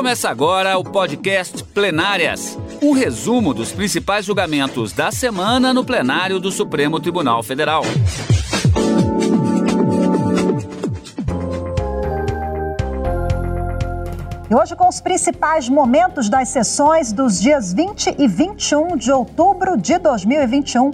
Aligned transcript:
Começa 0.00 0.30
agora 0.30 0.78
o 0.78 0.82
podcast 0.82 1.62
Plenárias 1.62 2.58
um 2.80 2.92
resumo 2.92 3.52
dos 3.52 3.70
principais 3.70 4.24
julgamentos 4.24 4.94
da 4.94 5.12
semana 5.12 5.74
no 5.74 5.84
plenário 5.84 6.40
do 6.40 6.50
Supremo 6.50 6.98
Tribunal 6.98 7.42
Federal. 7.42 7.82
E 14.48 14.54
hoje 14.54 14.74
com 14.74 14.88
os 14.88 15.02
principais 15.02 15.68
momentos 15.68 16.30
das 16.30 16.48
sessões 16.48 17.12
dos 17.12 17.38
dias 17.38 17.74
20 17.74 18.14
e 18.18 18.26
21 18.26 18.96
de 18.96 19.12
outubro 19.12 19.76
de 19.76 19.98
2021. 19.98 20.92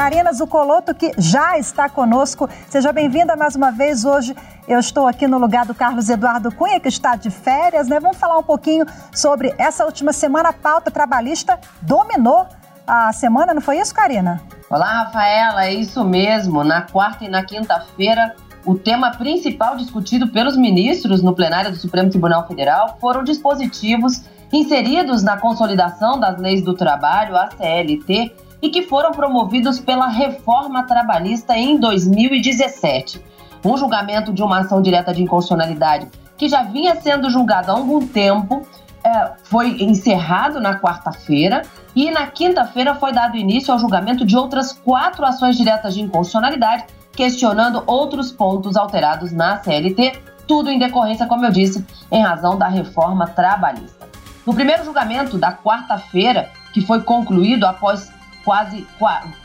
Karina 0.00 0.32
Zucoloto, 0.32 0.94
que 0.94 1.12
já 1.18 1.58
está 1.58 1.86
conosco. 1.86 2.48
Seja 2.70 2.90
bem-vinda 2.90 3.36
mais 3.36 3.54
uma 3.54 3.70
vez. 3.70 4.02
Hoje 4.02 4.34
eu 4.66 4.80
estou 4.80 5.06
aqui 5.06 5.26
no 5.26 5.36
lugar 5.36 5.66
do 5.66 5.74
Carlos 5.74 6.08
Eduardo 6.08 6.50
Cunha, 6.50 6.80
que 6.80 6.88
está 6.88 7.16
de 7.16 7.28
férias, 7.28 7.86
né? 7.86 8.00
Vamos 8.00 8.16
falar 8.16 8.38
um 8.38 8.42
pouquinho 8.42 8.86
sobre 9.12 9.54
essa 9.58 9.84
última 9.84 10.14
semana. 10.14 10.48
A 10.48 10.52
pauta 10.54 10.90
trabalhista 10.90 11.60
dominou 11.82 12.46
a 12.86 13.12
semana, 13.12 13.52
não 13.52 13.60
foi 13.60 13.78
isso, 13.78 13.94
Karina? 13.94 14.40
Olá, 14.70 15.02
Rafaela, 15.02 15.66
é 15.66 15.74
isso 15.74 16.02
mesmo. 16.02 16.64
Na 16.64 16.80
quarta 16.80 17.26
e 17.26 17.28
na 17.28 17.44
quinta-feira, 17.44 18.34
o 18.64 18.76
tema 18.76 19.10
principal 19.10 19.76
discutido 19.76 20.28
pelos 20.28 20.56
ministros 20.56 21.22
no 21.22 21.34
plenário 21.34 21.72
do 21.72 21.76
Supremo 21.76 22.08
Tribunal 22.08 22.48
Federal 22.48 22.96
foram 22.98 23.22
dispositivos 23.22 24.24
inseridos 24.50 25.22
na 25.22 25.36
consolidação 25.36 26.18
das 26.18 26.40
leis 26.40 26.62
do 26.62 26.72
trabalho, 26.72 27.36
a 27.36 27.50
CLT, 27.50 28.34
e 28.62 28.68
que 28.68 28.82
foram 28.82 29.12
promovidos 29.12 29.78
pela 29.78 30.08
reforma 30.08 30.82
trabalhista 30.84 31.56
em 31.56 31.78
2017. 31.78 33.22
Um 33.64 33.76
julgamento 33.76 34.32
de 34.32 34.42
uma 34.42 34.60
ação 34.60 34.80
direta 34.80 35.12
de 35.12 35.22
inconstitucionalidade 35.22 36.08
que 36.36 36.48
já 36.48 36.62
vinha 36.62 36.98
sendo 37.00 37.28
julgado 37.28 37.70
há 37.70 37.74
algum 37.74 38.06
tempo 38.06 38.66
é, 39.04 39.32
foi 39.44 39.82
encerrado 39.82 40.60
na 40.60 40.78
quarta-feira 40.78 41.62
e 41.94 42.10
na 42.10 42.26
quinta-feira 42.26 42.94
foi 42.94 43.12
dado 43.12 43.36
início 43.36 43.72
ao 43.72 43.78
julgamento 43.78 44.24
de 44.24 44.36
outras 44.36 44.72
quatro 44.72 45.24
ações 45.24 45.56
diretas 45.56 45.94
de 45.94 46.00
inconstitucionalidade 46.00 46.84
questionando 47.12 47.82
outros 47.86 48.32
pontos 48.32 48.76
alterados 48.76 49.32
na 49.32 49.58
CLT, 49.58 50.22
tudo 50.46 50.70
em 50.70 50.78
decorrência, 50.78 51.26
como 51.26 51.44
eu 51.44 51.50
disse, 51.50 51.84
em 52.10 52.22
razão 52.22 52.56
da 52.56 52.68
reforma 52.68 53.26
trabalhista. 53.26 54.08
No 54.46 54.54
primeiro 54.54 54.84
julgamento 54.84 55.36
da 55.36 55.52
quarta-feira, 55.52 56.50
que 56.72 56.80
foi 56.80 57.02
concluído 57.02 57.64
após 57.64 58.10
quase 58.44 58.86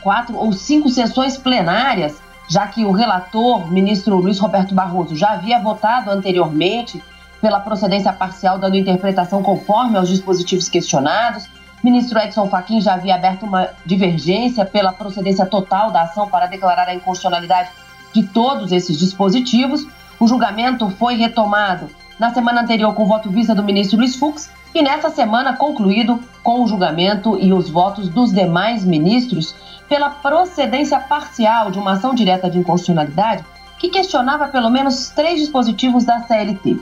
quatro 0.02 0.36
ou 0.36 0.52
cinco 0.52 0.88
sessões 0.88 1.36
plenárias, 1.36 2.20
já 2.48 2.66
que 2.66 2.84
o 2.84 2.92
relator, 2.92 3.70
ministro 3.70 4.16
Luiz 4.16 4.38
Roberto 4.38 4.74
Barroso, 4.74 5.16
já 5.16 5.32
havia 5.32 5.58
votado 5.58 6.10
anteriormente 6.10 7.02
pela 7.40 7.60
procedência 7.60 8.12
parcial, 8.12 8.58
dando 8.58 8.76
interpretação 8.76 9.42
conforme 9.42 9.96
aos 9.96 10.08
dispositivos 10.08 10.68
questionados. 10.68 11.48
Ministro 11.82 12.18
Edson 12.18 12.48
Fachin 12.48 12.80
já 12.80 12.94
havia 12.94 13.14
aberto 13.14 13.44
uma 13.44 13.68
divergência 13.84 14.64
pela 14.64 14.92
procedência 14.92 15.44
total 15.46 15.90
da 15.90 16.02
ação 16.02 16.28
para 16.28 16.46
declarar 16.46 16.88
a 16.88 16.94
inconstitucionalidade 16.94 17.70
de 18.12 18.22
todos 18.22 18.72
esses 18.72 18.98
dispositivos. 18.98 19.86
O 20.18 20.26
julgamento 20.26 20.88
foi 20.90 21.16
retomado 21.16 21.90
na 22.18 22.32
semana 22.32 22.62
anterior 22.62 22.94
com 22.94 23.02
o 23.02 23.06
voto 23.06 23.30
vista 23.30 23.54
do 23.54 23.62
ministro 23.62 23.98
Luiz 23.98 24.16
Fux 24.16 24.50
e 24.76 24.82
nessa 24.82 25.08
semana 25.08 25.56
concluído 25.56 26.22
com 26.42 26.62
o 26.62 26.68
julgamento 26.68 27.38
e 27.40 27.50
os 27.50 27.70
votos 27.70 28.10
dos 28.10 28.30
demais 28.30 28.84
ministros 28.84 29.54
pela 29.88 30.10
procedência 30.10 31.00
parcial 31.00 31.70
de 31.70 31.78
uma 31.78 31.92
ação 31.92 32.14
direta 32.14 32.50
de 32.50 32.58
inconstitucionalidade 32.58 33.42
que 33.78 33.88
questionava 33.88 34.48
pelo 34.48 34.68
menos 34.68 35.08
três 35.08 35.40
dispositivos 35.40 36.04
da 36.04 36.20
CLT. 36.20 36.78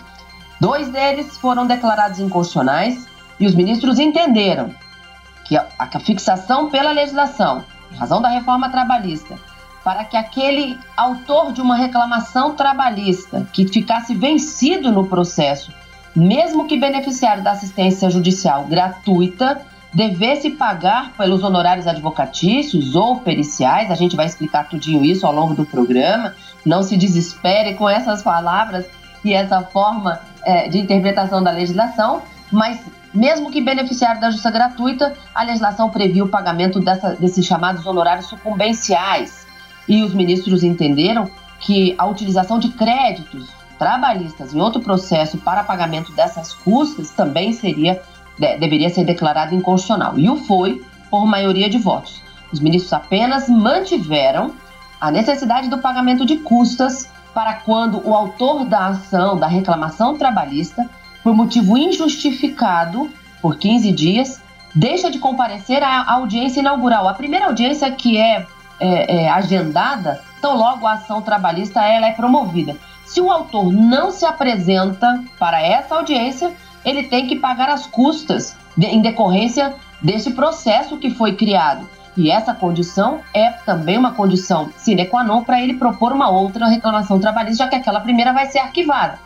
Dois 0.61 0.89
deles 0.89 1.39
foram 1.39 1.69
declarados 1.69 2.19
inconstitucionais 2.19 3.06
e 3.39 3.47
os 3.47 3.55
ministros 3.55 4.01
entenderam 4.01 4.74
que 5.45 5.57
a, 5.57 6.01
fixação 6.01 6.70
pela 6.70 6.90
legislação, 6.90 7.64
em 7.92 7.96
razão 7.96 8.20
da 8.20 8.29
reforma 8.29 8.70
trabalhista, 8.70 9.39
para 9.85 10.05
que 10.05 10.17
aquele 10.17 10.77
autor 10.96 11.52
de 11.52 11.61
uma 11.61 11.77
reclamação 11.77 12.57
trabalhista 12.57 13.46
que 13.52 13.69
ficasse 13.69 14.14
vencido 14.17 14.90
no 14.90 15.07
processo, 15.07 15.70
mesmo 16.14 16.67
que 16.67 16.79
beneficiário 16.79 17.42
da 17.42 17.52
assistência 17.52 18.08
judicial 18.08 18.64
gratuita, 18.64 19.63
devesse 19.92 20.51
pagar 20.51 21.13
pelos 21.17 21.42
honorários 21.42 21.86
advocatícios 21.86 22.97
ou 22.97 23.20
periciais, 23.20 23.91
a 23.91 23.95
gente 23.95 24.17
vai 24.17 24.27
explicar 24.27 24.69
tudinho 24.69 25.05
isso 25.05 25.27
ao 25.27 25.33
longo 25.33 25.55
do 25.55 25.64
programa, 25.64 26.35
não 26.64 26.83
se 26.83 26.97
desespere 26.97 27.75
com 27.75 27.89
essas 27.89 28.23
palavras 28.23 28.86
e 29.25 29.33
essa 29.33 29.63
forma 29.63 30.20
é, 30.45 30.69
de 30.69 30.79
interpretação 30.79 31.42
da 31.42 31.51
legislação, 31.51 32.23
mas 32.51 32.81
mesmo 33.13 33.51
que 33.51 33.61
beneficiário 33.61 34.20
da 34.20 34.29
justiça 34.29 34.51
gratuita, 34.51 35.14
a 35.33 35.45
legislação 35.45 35.89
previa 35.89 36.25
o 36.25 36.29
pagamento 36.29 36.81
dessa, 36.81 37.14
desses 37.14 37.46
chamados 37.46 37.86
honorários 37.86 38.27
sucumbenciais. 38.27 39.46
E 39.89 40.02
os 40.02 40.13
ministros 40.13 40.64
entenderam 40.64 41.31
que 41.61 41.95
a 41.96 42.07
utilização 42.07 42.58
de 42.58 42.70
créditos 42.70 43.48
trabalhistas 43.79 44.55
em 44.55 44.61
outro 44.61 44.80
processo 44.80 45.39
para 45.39 45.64
pagamento 45.64 46.12
dessas 46.12 46.52
custas 46.52 47.11
também 47.11 47.52
seria 47.52 48.01
deveria 48.39 48.90
ser 48.90 49.05
declarado 49.05 49.55
inconstitucional. 49.55 50.18
E 50.18 50.29
o 50.29 50.36
foi 50.36 50.85
por 51.11 51.24
maioria 51.27 51.68
de 51.70 51.79
votos. 51.79 52.20
Os 52.52 52.61
ministros 52.61 52.92
apenas 52.92 53.48
mantiveram 53.48 54.52
a 55.01 55.11
necessidade 55.11 55.68
do 55.68 55.79
pagamento 55.79 56.24
de 56.24 56.39
custas 56.39 57.08
para 57.33 57.55
quando 57.55 58.01
o 58.07 58.14
autor 58.14 58.64
da 58.64 58.86
ação, 58.89 59.36
da 59.36 59.46
reclamação 59.46 60.17
trabalhista, 60.17 60.89
por 61.23 61.34
motivo 61.34 61.77
injustificado, 61.77 63.11
por 63.42 63.57
15 63.57 63.92
dias, 63.92 64.40
deixa 64.74 65.11
de 65.11 65.18
comparecer 65.18 65.83
à 65.83 66.13
audiência 66.13 66.61
inaugural. 66.61 67.08
A 67.08 67.14
primeira 67.14 67.46
audiência 67.46 67.90
que 67.90 68.17
é, 68.17 68.46
é, 68.79 69.24
é 69.24 69.30
agendada, 69.30 70.20
tão 70.40 70.57
logo 70.57 70.86
a 70.86 70.95
ação 70.95 71.20
trabalhista 71.23 71.83
ela 71.83 72.07
é 72.07 72.13
promovida. 72.13 72.77
Se 73.05 73.20
o 73.20 73.31
autor 73.31 73.73
não 73.73 74.11
se 74.11 74.25
apresenta 74.25 75.23
para 75.39 75.61
essa 75.61 75.95
audiência, 75.95 76.53
ele 76.85 77.05
tem 77.05 77.27
que 77.27 77.37
pagar 77.37 77.69
as 77.69 77.87
custas 77.87 78.57
de, 78.77 78.87
em 78.87 79.01
decorrência 79.01 79.75
desse 80.03 80.33
processo 80.33 80.98
que 80.98 81.11
foi 81.11 81.35
criado. 81.35 81.89
E 82.17 82.31
essa 82.31 82.55
condição 82.55 83.20
é 83.33 83.51
também 83.51 83.98
uma 83.98 84.13
condição 84.13 84.70
sine 84.77 85.07
qua 85.07 85.25
non 85.25 85.43
para 85.43 85.61
ele 85.61 85.75
propor 85.75 86.13
uma 86.13 86.31
outra 86.31 86.67
reclamação 86.67 87.19
trabalhista, 87.19 87.64
já 87.64 87.70
que 87.70 87.77
aquela 87.77 88.01
primeira 88.01 88.33
vai 88.33 88.47
ser 88.47 88.61
arquivada. 88.61 89.19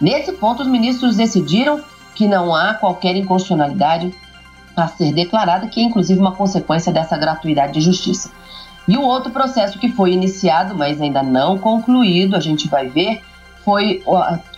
Nesse 0.00 0.32
ponto, 0.32 0.62
os 0.62 0.68
ministros 0.68 1.16
decidiram 1.16 1.80
que 2.14 2.28
não 2.28 2.54
há 2.54 2.74
qualquer 2.74 3.16
inconstitucionalidade 3.16 4.12
a 4.76 4.88
ser 4.88 5.12
declarada, 5.12 5.68
que 5.68 5.80
é 5.80 5.84
inclusive 5.84 6.20
uma 6.20 6.32
consequência 6.32 6.92
dessa 6.92 7.16
gratuidade 7.16 7.72
de 7.72 7.80
justiça. 7.80 8.30
E 8.86 8.96
o 8.96 9.02
outro 9.02 9.30
processo 9.30 9.78
que 9.78 9.88
foi 9.88 10.12
iniciado, 10.12 10.74
mas 10.74 11.00
ainda 11.00 11.22
não 11.22 11.58
concluído, 11.58 12.36
a 12.36 12.40
gente 12.40 12.68
vai 12.68 12.88
ver, 12.88 13.22
foi 13.64 14.02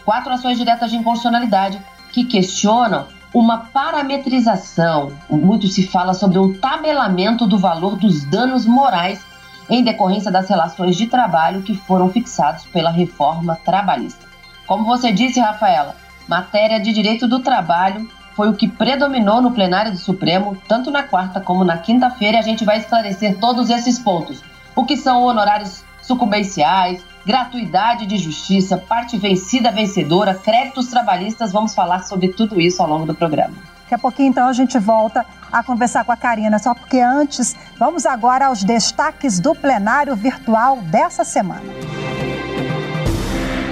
quatro 0.04 0.32
ações 0.32 0.59
diretas 0.59 0.91
de 0.91 0.97
inconstitucionalidade 0.97 1.81
que 2.12 2.25
questionam 2.25 3.06
uma 3.32 3.59
parametrização. 3.59 5.12
Muito 5.28 5.69
se 5.69 5.86
fala 5.86 6.15
sobre 6.15 6.38
um 6.38 6.54
tabelamento 6.54 7.47
do 7.47 7.59
valor 7.59 7.97
dos 7.97 8.25
danos 8.25 8.66
morais 8.66 9.25
em 9.69 9.82
decorrência 9.82 10.31
das 10.31 10.48
relações 10.48 10.97
de 10.97 11.06
trabalho 11.06 11.62
que 11.62 11.75
foram 11.75 12.09
fixados 12.09 12.65
pela 12.66 12.91
reforma 12.91 13.59
trabalhista. 13.65 14.25
Como 14.66 14.84
você 14.84 15.12
disse, 15.12 15.38
Rafaela, 15.38 15.94
matéria 16.26 16.81
de 16.81 16.92
direito 16.92 17.28
do 17.28 17.41
trabalho 17.41 18.09
foi 18.36 18.50
o 18.50 18.54
que 18.54 18.69
predominou 18.69 19.41
no 19.41 19.50
plenário 19.50 19.91
do 19.91 19.97
Supremo, 19.97 20.56
tanto 20.69 20.91
na 20.91 21.02
quarta 21.02 21.41
como 21.41 21.64
na 21.64 21.78
quinta-feira, 21.78 22.36
e 22.36 22.41
a 22.41 22.42
gente 22.42 22.66
vai 22.66 22.76
esclarecer 22.76 23.38
todos 23.38 23.70
esses 23.70 23.98
pontos. 23.98 24.42
O 24.76 24.84
que 24.84 24.94
são 24.94 25.22
honorários 25.22 25.82
sucumbenciais, 26.02 27.02
gratuidade 27.24 28.04
de 28.04 28.19
justiça, 28.19 28.77
parte 28.77 29.16
vencida 29.16 29.72
vencedora, 29.72 30.34
créditos 30.34 30.88
trabalhistas. 30.88 31.50
Vamos 31.50 31.74
falar 31.74 32.04
sobre 32.04 32.28
tudo 32.28 32.60
isso 32.60 32.83
ao 32.83 32.88
longo 32.88 33.06
do 33.06 33.15
programa. 33.15 33.54
Daqui 33.80 33.94
a 33.94 33.98
pouquinho, 33.98 34.28
então, 34.28 34.47
a 34.47 34.53
gente 34.53 34.78
volta 34.78 35.24
a 35.50 35.62
conversar 35.62 36.04
com 36.04 36.12
a 36.12 36.16
Karina, 36.16 36.59
só 36.59 36.74
porque 36.74 37.00
antes, 37.00 37.56
vamos 37.78 38.04
agora 38.04 38.47
aos 38.47 38.62
destaques 38.62 39.41
do 39.41 39.54
plenário 39.54 40.15
virtual 40.15 40.77
dessa 40.83 41.24
semana. 41.24 41.62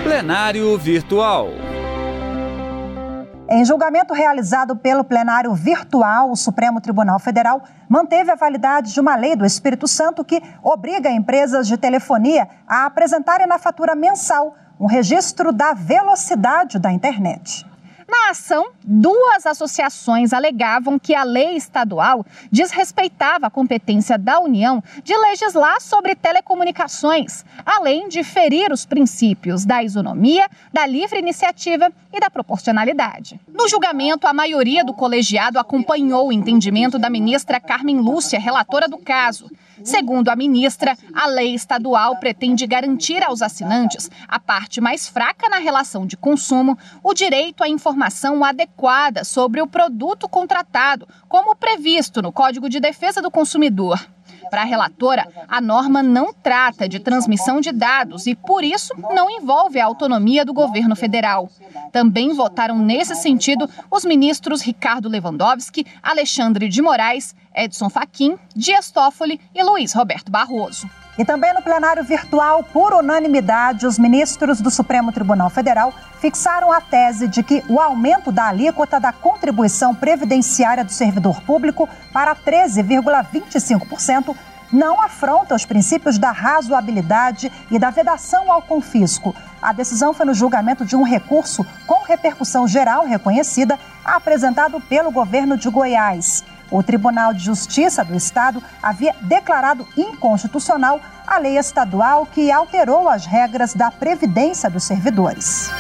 Plenário 0.02 0.76
Virtual. 0.78 1.50
Em 3.54 3.64
julgamento 3.64 4.12
realizado 4.12 4.74
pelo 4.74 5.04
plenário 5.04 5.54
virtual, 5.54 6.28
o 6.28 6.34
Supremo 6.34 6.80
Tribunal 6.80 7.20
Federal 7.20 7.62
manteve 7.88 8.32
a 8.32 8.34
validade 8.34 8.92
de 8.92 8.98
uma 8.98 9.14
lei 9.14 9.36
do 9.36 9.46
Espírito 9.46 9.86
Santo 9.86 10.24
que 10.24 10.42
obriga 10.60 11.08
empresas 11.08 11.68
de 11.68 11.76
telefonia 11.76 12.48
a 12.66 12.84
apresentarem 12.84 13.46
na 13.46 13.56
fatura 13.56 13.94
mensal 13.94 14.56
um 14.80 14.86
registro 14.86 15.52
da 15.52 15.72
velocidade 15.72 16.80
da 16.80 16.90
internet. 16.90 17.64
Na 18.08 18.30
ação, 18.30 18.72
duas 18.82 19.46
associações 19.46 20.32
alegavam 20.32 20.98
que 20.98 21.14
a 21.14 21.24
lei 21.24 21.56
estadual 21.56 22.24
desrespeitava 22.50 23.46
a 23.46 23.50
competência 23.50 24.18
da 24.18 24.40
União 24.40 24.82
de 25.02 25.16
legislar 25.16 25.80
sobre 25.80 26.14
telecomunicações, 26.14 27.44
além 27.64 28.08
de 28.08 28.22
ferir 28.22 28.72
os 28.72 28.84
princípios 28.84 29.64
da 29.64 29.82
isonomia, 29.82 30.48
da 30.72 30.86
livre 30.86 31.18
iniciativa 31.18 31.90
e 32.12 32.20
da 32.20 32.30
proporcionalidade. 32.30 33.40
No 33.48 33.68
julgamento, 33.68 34.26
a 34.26 34.32
maioria 34.32 34.84
do 34.84 34.92
colegiado 34.92 35.58
acompanhou 35.58 36.28
o 36.28 36.32
entendimento 36.32 36.98
da 36.98 37.08
ministra 37.08 37.58
Carmen 37.60 37.98
Lúcia, 37.98 38.38
relatora 38.38 38.88
do 38.88 38.98
caso. 38.98 39.50
Segundo 39.82 40.28
a 40.28 40.36
ministra, 40.36 40.96
a 41.12 41.26
lei 41.26 41.54
estadual 41.54 42.16
pretende 42.16 42.66
garantir 42.66 43.22
aos 43.22 43.42
assinantes 43.42 44.10
a 44.28 44.38
parte 44.38 44.80
mais 44.80 45.08
fraca 45.08 45.48
na 45.48 45.58
relação 45.58 46.06
de 46.06 46.16
consumo, 46.16 46.78
o 47.02 47.12
direito 47.12 47.64
à 47.64 47.68
informação 47.68 48.44
adequada 48.44 49.24
sobre 49.24 49.60
o 49.60 49.66
produto 49.66 50.28
contratado, 50.28 51.08
como 51.28 51.56
previsto 51.56 52.22
no 52.22 52.32
Código 52.32 52.68
de 52.68 52.80
Defesa 52.80 53.20
do 53.20 53.30
Consumidor. 53.30 54.13
Para 54.54 54.62
a 54.62 54.66
relatora, 54.66 55.26
a 55.48 55.60
norma 55.60 56.00
não 56.00 56.32
trata 56.32 56.88
de 56.88 57.00
transmissão 57.00 57.60
de 57.60 57.72
dados 57.72 58.24
e, 58.24 58.36
por 58.36 58.62
isso, 58.62 58.94
não 59.12 59.28
envolve 59.28 59.80
a 59.80 59.84
autonomia 59.84 60.44
do 60.44 60.54
governo 60.54 60.94
federal. 60.94 61.50
Também 61.90 62.32
votaram 62.32 62.78
nesse 62.78 63.16
sentido 63.16 63.68
os 63.90 64.04
ministros 64.04 64.62
Ricardo 64.62 65.08
Lewandowski, 65.08 65.84
Alexandre 66.00 66.68
de 66.68 66.80
Moraes, 66.80 67.34
Edson 67.52 67.90
Fachin, 67.90 68.38
Dias 68.54 68.92
Toffoli 68.92 69.40
e 69.52 69.60
Luiz 69.64 69.92
Roberto 69.92 70.30
Barroso. 70.30 70.88
E 71.16 71.24
também 71.24 71.54
no 71.54 71.62
plenário 71.62 72.02
virtual, 72.02 72.64
por 72.64 72.92
unanimidade, 72.92 73.86
os 73.86 73.98
ministros 73.98 74.60
do 74.60 74.70
Supremo 74.70 75.12
Tribunal 75.12 75.48
Federal 75.48 75.94
fixaram 76.20 76.72
a 76.72 76.80
tese 76.80 77.28
de 77.28 77.42
que 77.42 77.62
o 77.68 77.80
aumento 77.80 78.32
da 78.32 78.48
alíquota 78.48 78.98
da 78.98 79.12
contribuição 79.12 79.94
previdenciária 79.94 80.82
do 80.82 80.90
servidor 80.90 81.40
público 81.42 81.88
para 82.12 82.34
13,25% 82.34 84.34
não 84.72 85.00
afronta 85.00 85.54
os 85.54 85.64
princípios 85.64 86.18
da 86.18 86.32
razoabilidade 86.32 87.52
e 87.70 87.78
da 87.78 87.90
vedação 87.90 88.50
ao 88.50 88.60
confisco. 88.60 89.32
A 89.62 89.72
decisão 89.72 90.12
foi 90.12 90.26
no 90.26 90.34
julgamento 90.34 90.84
de 90.84 90.96
um 90.96 91.04
recurso 91.04 91.64
com 91.86 92.02
repercussão 92.02 92.66
geral 92.66 93.06
reconhecida 93.06 93.78
apresentado 94.04 94.80
pelo 94.80 95.12
governo 95.12 95.56
de 95.56 95.70
Goiás. 95.70 96.42
O 96.70 96.82
Tribunal 96.82 97.32
de 97.32 97.44
Justiça 97.44 98.04
do 98.04 98.14
Estado 98.14 98.62
havia 98.82 99.14
declarado 99.20 99.86
inconstitucional 99.96 101.00
a 101.26 101.38
lei 101.38 101.58
estadual 101.58 102.26
que 102.26 102.50
alterou 102.50 103.08
as 103.08 103.26
regras 103.26 103.74
da 103.74 103.90
previdência 103.90 104.68
dos 104.68 104.84
servidores. 104.84 105.70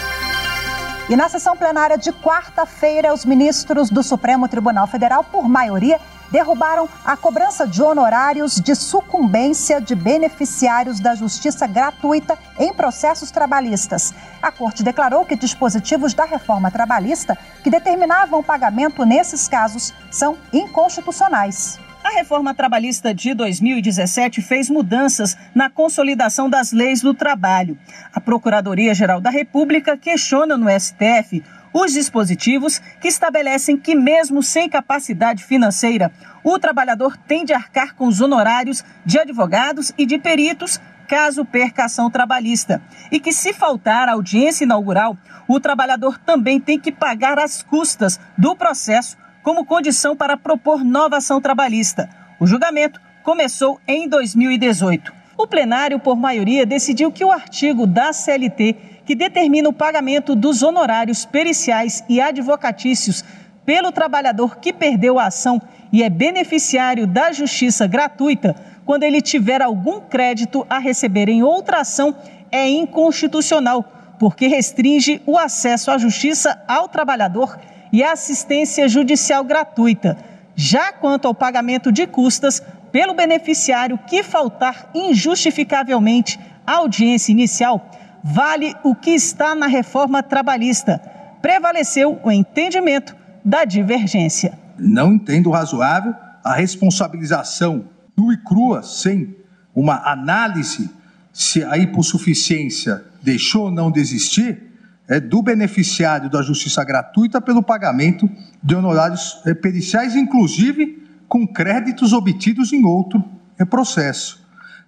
E 1.08 1.16
na 1.16 1.28
sessão 1.28 1.54
plenária 1.54 1.98
de 1.98 2.10
quarta-feira, 2.12 3.12
os 3.12 3.26
ministros 3.26 3.90
do 3.90 4.02
Supremo 4.02 4.48
Tribunal 4.48 4.86
Federal, 4.86 5.22
por 5.22 5.46
maioria, 5.46 6.00
derrubaram 6.34 6.88
a 7.04 7.16
cobrança 7.16 7.64
de 7.64 7.80
honorários 7.80 8.60
de 8.60 8.74
sucumbência 8.74 9.80
de 9.80 9.94
beneficiários 9.94 10.98
da 10.98 11.14
justiça 11.14 11.64
gratuita 11.64 12.36
em 12.58 12.74
processos 12.74 13.30
trabalhistas. 13.30 14.12
A 14.42 14.50
Corte 14.50 14.82
declarou 14.82 15.24
que 15.24 15.36
dispositivos 15.36 16.12
da 16.12 16.24
reforma 16.24 16.72
trabalhista 16.72 17.38
que 17.62 17.70
determinavam 17.70 18.40
o 18.40 18.42
pagamento 18.42 19.06
nesses 19.06 19.46
casos 19.46 19.94
são 20.10 20.36
inconstitucionais. 20.52 21.78
A 22.02 22.10
reforma 22.10 22.52
trabalhista 22.52 23.14
de 23.14 23.32
2017 23.32 24.42
fez 24.42 24.68
mudanças 24.68 25.36
na 25.54 25.70
consolidação 25.70 26.50
das 26.50 26.72
leis 26.72 27.00
do 27.00 27.14
trabalho. 27.14 27.78
A 28.12 28.20
Procuradoria-Geral 28.20 29.20
da 29.20 29.30
República 29.30 29.96
questiona 29.96 30.56
no 30.58 30.66
STF 30.68 31.44
os 31.74 31.92
dispositivos 31.92 32.80
que 33.00 33.08
estabelecem 33.08 33.76
que, 33.76 33.96
mesmo 33.96 34.44
sem 34.44 34.68
capacidade 34.68 35.42
financeira, 35.42 36.12
o 36.44 36.56
trabalhador 36.56 37.16
tem 37.16 37.44
de 37.44 37.52
arcar 37.52 37.96
com 37.96 38.06
os 38.06 38.20
honorários 38.20 38.84
de 39.04 39.18
advogados 39.18 39.92
e 39.98 40.06
de 40.06 40.16
peritos 40.16 40.80
caso 41.08 41.44
perca 41.44 41.86
ação 41.86 42.08
trabalhista. 42.08 42.80
E 43.10 43.18
que, 43.18 43.32
se 43.32 43.52
faltar 43.52 44.08
a 44.08 44.12
audiência 44.12 44.64
inaugural, 44.64 45.18
o 45.48 45.58
trabalhador 45.58 46.16
também 46.16 46.60
tem 46.60 46.78
que 46.78 46.92
pagar 46.92 47.40
as 47.40 47.60
custas 47.60 48.20
do 48.38 48.54
processo 48.54 49.16
como 49.42 49.66
condição 49.66 50.16
para 50.16 50.36
propor 50.36 50.84
nova 50.84 51.16
ação 51.16 51.40
trabalhista. 51.40 52.08
O 52.38 52.46
julgamento 52.46 53.00
começou 53.24 53.80
em 53.86 54.08
2018. 54.08 55.12
O 55.36 55.46
plenário, 55.48 55.98
por 55.98 56.16
maioria, 56.16 56.64
decidiu 56.64 57.10
que 57.10 57.24
o 57.24 57.32
artigo 57.32 57.86
da 57.86 58.12
CLT 58.12 58.93
que 59.04 59.14
determina 59.14 59.68
o 59.68 59.72
pagamento 59.72 60.34
dos 60.34 60.62
honorários 60.62 61.24
periciais 61.24 62.02
e 62.08 62.20
advocatícios 62.20 63.24
pelo 63.64 63.92
trabalhador 63.92 64.56
que 64.58 64.72
perdeu 64.72 65.18
a 65.18 65.26
ação 65.26 65.60
e 65.92 66.02
é 66.02 66.10
beneficiário 66.10 67.06
da 67.06 67.32
justiça 67.32 67.86
gratuita 67.86 68.54
quando 68.84 69.02
ele 69.02 69.22
tiver 69.22 69.62
algum 69.62 70.00
crédito 70.00 70.66
a 70.68 70.78
receber 70.78 71.28
em 71.28 71.42
outra 71.42 71.80
ação 71.80 72.14
é 72.50 72.68
inconstitucional, 72.68 73.84
porque 74.18 74.46
restringe 74.46 75.20
o 75.26 75.38
acesso 75.38 75.90
à 75.90 75.98
justiça 75.98 76.62
ao 76.68 76.88
trabalhador 76.88 77.58
e 77.92 78.02
à 78.02 78.12
assistência 78.12 78.88
judicial 78.88 79.42
gratuita. 79.42 80.16
Já 80.54 80.92
quanto 80.92 81.26
ao 81.26 81.34
pagamento 81.34 81.90
de 81.90 82.06
custas 82.06 82.62
pelo 82.92 83.14
beneficiário 83.14 83.98
que 84.06 84.22
faltar 84.22 84.90
injustificavelmente 84.94 86.38
à 86.66 86.74
audiência 86.74 87.32
inicial, 87.32 87.90
vale 88.24 88.74
o 88.82 88.94
que 88.94 89.10
está 89.10 89.54
na 89.54 89.66
reforma 89.66 90.22
trabalhista. 90.22 90.98
Prevaleceu 91.42 92.18
o 92.24 92.32
entendimento 92.32 93.14
da 93.44 93.66
divergência. 93.66 94.58
Não 94.78 95.12
entendo 95.12 95.50
razoável 95.50 96.14
a 96.42 96.54
responsabilização 96.54 97.84
nua 98.16 98.32
e 98.32 98.38
crua, 98.38 98.82
sem 98.82 99.36
uma 99.74 100.10
análise 100.10 100.88
se 101.32 101.62
a 101.64 101.76
hipossuficiência 101.76 103.04
deixou 103.22 103.64
ou 103.64 103.70
não 103.70 103.90
de 103.90 104.00
existir, 104.00 104.62
é 105.08 105.20
do 105.20 105.42
beneficiário 105.42 106.30
da 106.30 106.40
justiça 106.40 106.82
gratuita 106.84 107.40
pelo 107.40 107.62
pagamento 107.62 108.30
de 108.62 108.74
honorários 108.74 109.42
é, 109.44 109.52
periciais, 109.52 110.14
inclusive 110.14 111.02
com 111.28 111.46
créditos 111.46 112.12
obtidos 112.12 112.72
em 112.72 112.84
outro 112.84 113.22
é, 113.58 113.64
processo. 113.64 114.43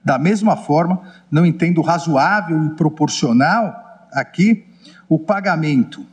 Da 0.06 0.20
mesma 0.20 0.56
forma, 0.56 1.03
não 1.29 1.44
entendo 1.44 1.82
razoável 1.82 2.64
e 2.64 2.70
proporcional 2.76 4.06
aqui 4.12 4.64
o 5.08 5.19
pagamento 5.19 6.06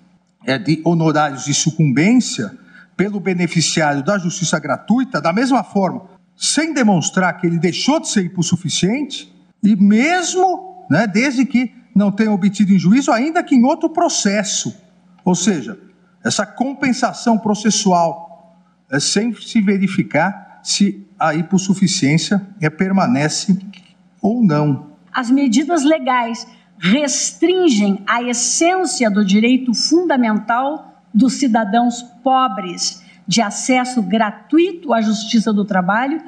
é 0.48 0.58
de 0.58 0.82
honorários 0.84 1.46
de 1.46 1.54
sucumbência 1.54 2.58
pelo 2.98 3.20
beneficiário 3.20 4.04
da 4.04 4.18
justiça 4.18 4.60
gratuita, 4.60 5.22
da 5.22 5.32
mesma 5.32 5.64
forma, 5.64 6.06
sem 6.36 6.74
demonstrar 6.74 7.38
que 7.38 7.46
ele 7.46 7.60
deixou 7.60 8.00
de 8.00 8.10
ser 8.10 8.26
hipossuficiente, 8.26 9.32
e 9.62 9.76
mesmo, 9.76 10.88
né, 10.90 11.06
desde 11.06 11.46
que 11.46 11.72
não 11.96 12.12
tenha 12.12 12.32
obtido 12.32 12.74
em 12.74 12.80
juízo, 12.80 13.12
ainda 13.12 13.44
que 13.44 13.54
em 13.54 13.64
outro 13.64 13.92
processo. 13.92 14.76
Ou 15.24 15.36
seja, 15.36 15.78
essa 16.24 16.48
compensação 16.48 17.38
processual 17.38 18.58
é 18.90 19.00
sem 19.00 19.36
se 19.36 19.62
verificar 19.62 20.62
se 20.64 21.08
a 21.20 21.36
hipossuficiência 21.36 22.42
é, 22.60 22.72
permanece 22.72 23.56
ou 24.24 24.42
não. 24.42 24.94
As 25.14 25.30
medidas 25.30 25.84
legais 25.84 26.48
restringem 26.80 28.02
a 28.08 28.24
essência 28.24 29.12
do 29.12 29.24
direito 29.24 29.74
fundamental 29.74 31.02
dos 31.14 31.34
cidadãos 31.34 32.02
pobres 32.24 33.04
de 33.28 33.42
acesso 33.42 34.02
gratuito 34.02 34.94
à 34.94 35.02
justiça 35.02 35.54
do 35.54 35.66
trabalho 35.66 36.22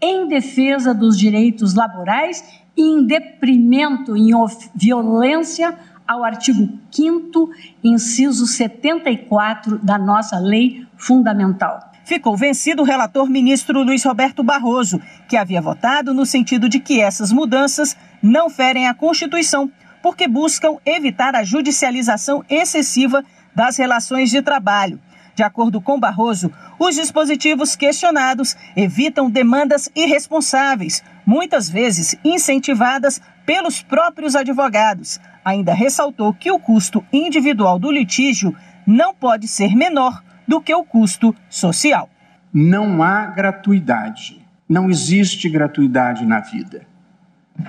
em 0.00 0.26
defesa 0.26 0.94
dos 0.94 1.18
direitos 1.18 1.74
laborais 1.74 2.42
e 2.76 2.82
em 2.82 3.04
deprimento, 3.04 4.16
em 4.16 4.30
violência 4.74 5.76
ao 6.08 6.24
artigo 6.24 6.78
5 6.90 7.50
inciso 7.84 8.46
74 8.46 9.78
da 9.78 9.98
nossa 9.98 10.38
lei 10.38 10.86
fundamental 10.96 11.89
ficou 12.04 12.36
vencido 12.36 12.82
o 12.82 12.84
relator 12.84 13.28
ministro 13.28 13.82
Luiz 13.82 14.04
Roberto 14.04 14.42
Barroso, 14.42 15.00
que 15.28 15.36
havia 15.36 15.60
votado 15.60 16.12
no 16.12 16.26
sentido 16.26 16.68
de 16.68 16.80
que 16.80 17.00
essas 17.00 17.32
mudanças 17.32 17.96
não 18.22 18.50
ferem 18.50 18.88
a 18.88 18.94
Constituição, 18.94 19.70
porque 20.02 20.26
buscam 20.26 20.76
evitar 20.84 21.34
a 21.34 21.44
judicialização 21.44 22.44
excessiva 22.48 23.24
das 23.54 23.76
relações 23.76 24.30
de 24.30 24.42
trabalho. 24.42 25.00
De 25.34 25.42
acordo 25.42 25.80
com 25.80 25.98
Barroso, 25.98 26.52
os 26.78 26.96
dispositivos 26.96 27.76
questionados 27.76 28.56
evitam 28.76 29.30
demandas 29.30 29.88
irresponsáveis, 29.94 31.02
muitas 31.24 31.70
vezes 31.70 32.14
incentivadas 32.24 33.20
pelos 33.46 33.82
próprios 33.82 34.34
advogados. 34.34 35.20
Ainda 35.44 35.72
ressaltou 35.72 36.34
que 36.34 36.50
o 36.50 36.58
custo 36.58 37.04
individual 37.12 37.78
do 37.78 37.90
litígio 37.90 38.54
não 38.86 39.14
pode 39.14 39.48
ser 39.48 39.74
menor 39.74 40.22
do 40.50 40.60
que 40.60 40.74
o 40.74 40.82
custo 40.82 41.32
social. 41.48 42.10
Não 42.52 43.04
há 43.04 43.26
gratuidade. 43.26 44.44
Não 44.68 44.90
existe 44.90 45.48
gratuidade 45.48 46.26
na 46.26 46.40
vida. 46.40 46.82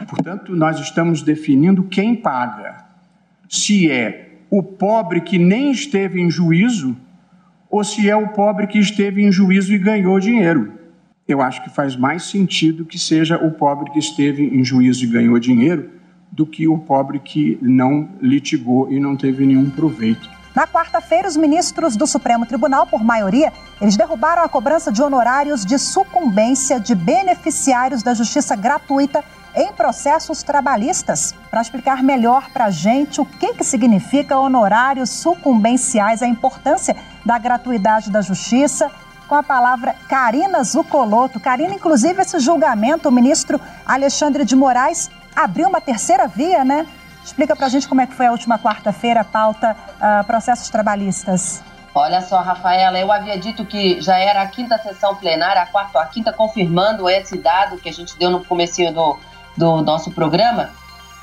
Portanto, 0.09 0.55
nós 0.55 0.79
estamos 0.79 1.21
definindo 1.21 1.83
quem 1.83 2.15
paga. 2.15 2.83
Se 3.47 3.91
é 3.91 4.39
o 4.49 4.63
pobre 4.63 5.21
que 5.21 5.37
nem 5.37 5.69
esteve 5.71 6.19
em 6.19 6.31
juízo 6.31 6.97
ou 7.69 7.83
se 7.83 8.09
é 8.09 8.15
o 8.15 8.29
pobre 8.29 8.65
que 8.65 8.79
esteve 8.79 9.23
em 9.23 9.31
juízo 9.31 9.71
e 9.71 9.77
ganhou 9.77 10.19
dinheiro. 10.19 10.73
Eu 11.27 11.39
acho 11.39 11.63
que 11.63 11.69
faz 11.69 11.95
mais 11.95 12.23
sentido 12.23 12.83
que 12.83 12.97
seja 12.97 13.37
o 13.37 13.51
pobre 13.51 13.91
que 13.91 13.99
esteve 13.99 14.43
em 14.43 14.63
juízo 14.63 15.03
e 15.03 15.07
ganhou 15.07 15.37
dinheiro 15.37 15.91
do 16.31 16.47
que 16.47 16.67
o 16.67 16.79
pobre 16.79 17.19
que 17.19 17.59
não 17.61 18.09
litigou 18.19 18.91
e 18.91 18.99
não 18.99 19.15
teve 19.15 19.45
nenhum 19.45 19.69
proveito. 19.69 20.40
Na 20.53 20.67
quarta-feira, 20.67 21.27
os 21.27 21.37
ministros 21.37 21.95
do 21.95 22.05
Supremo 22.05 22.45
Tribunal, 22.45 22.85
por 22.85 23.01
maioria, 23.01 23.53
eles 23.79 23.95
derrubaram 23.95 24.43
a 24.43 24.49
cobrança 24.49 24.91
de 24.91 25.01
honorários 25.01 25.65
de 25.65 25.79
sucumbência 25.79 26.77
de 26.77 26.93
beneficiários 26.93 28.03
da 28.03 28.13
justiça 28.13 28.53
gratuita 28.53 29.23
em 29.55 29.71
processos 29.71 30.43
trabalhistas. 30.43 31.33
Para 31.49 31.61
explicar 31.61 32.03
melhor 32.03 32.49
para 32.51 32.65
a 32.65 32.71
gente 32.71 33.21
o 33.21 33.25
que, 33.25 33.53
que 33.53 33.63
significa 33.63 34.37
honorários 34.37 35.09
sucumbenciais, 35.09 36.21
a 36.21 36.27
importância 36.27 36.97
da 37.25 37.37
gratuidade 37.37 38.11
da 38.11 38.21
justiça, 38.21 38.91
com 39.29 39.35
a 39.35 39.43
palavra 39.43 39.95
Karina 40.09 40.61
Zucoloto. 40.65 41.39
Karina, 41.39 41.73
inclusive, 41.73 42.21
esse 42.21 42.37
julgamento, 42.39 43.07
o 43.07 43.11
ministro 43.11 43.59
Alexandre 43.85 44.43
de 44.43 44.57
Moraes 44.57 45.09
abriu 45.33 45.69
uma 45.69 45.79
terceira 45.79 46.27
via, 46.27 46.65
né? 46.65 46.85
Explica 47.23 47.55
para 47.55 47.67
a 47.67 47.69
gente 47.69 47.87
como 47.87 48.01
é 48.01 48.07
que 48.07 48.13
foi 48.13 48.25
a 48.25 48.31
última 48.31 48.57
quarta-feira, 48.57 49.21
a 49.21 49.23
pauta 49.23 49.75
uh, 49.75 50.23
processos 50.25 50.69
trabalhistas. 50.69 51.63
Olha 51.93 52.21
só, 52.21 52.39
Rafaela, 52.39 52.97
eu 52.99 53.11
havia 53.11 53.37
dito 53.37 53.65
que 53.65 54.01
já 54.01 54.17
era 54.17 54.41
a 54.41 54.47
quinta 54.47 54.77
sessão 54.77 55.15
plenária, 55.15 55.61
a 55.61 55.65
quarta, 55.65 55.99
a 55.99 56.05
quinta 56.05 56.31
confirmando 56.31 57.09
esse 57.09 57.37
dado 57.37 57.77
que 57.77 57.89
a 57.89 57.93
gente 57.93 58.17
deu 58.17 58.29
no 58.31 58.43
começo 58.43 58.81
do, 58.93 59.19
do 59.57 59.81
nosso 59.81 60.09
programa, 60.11 60.69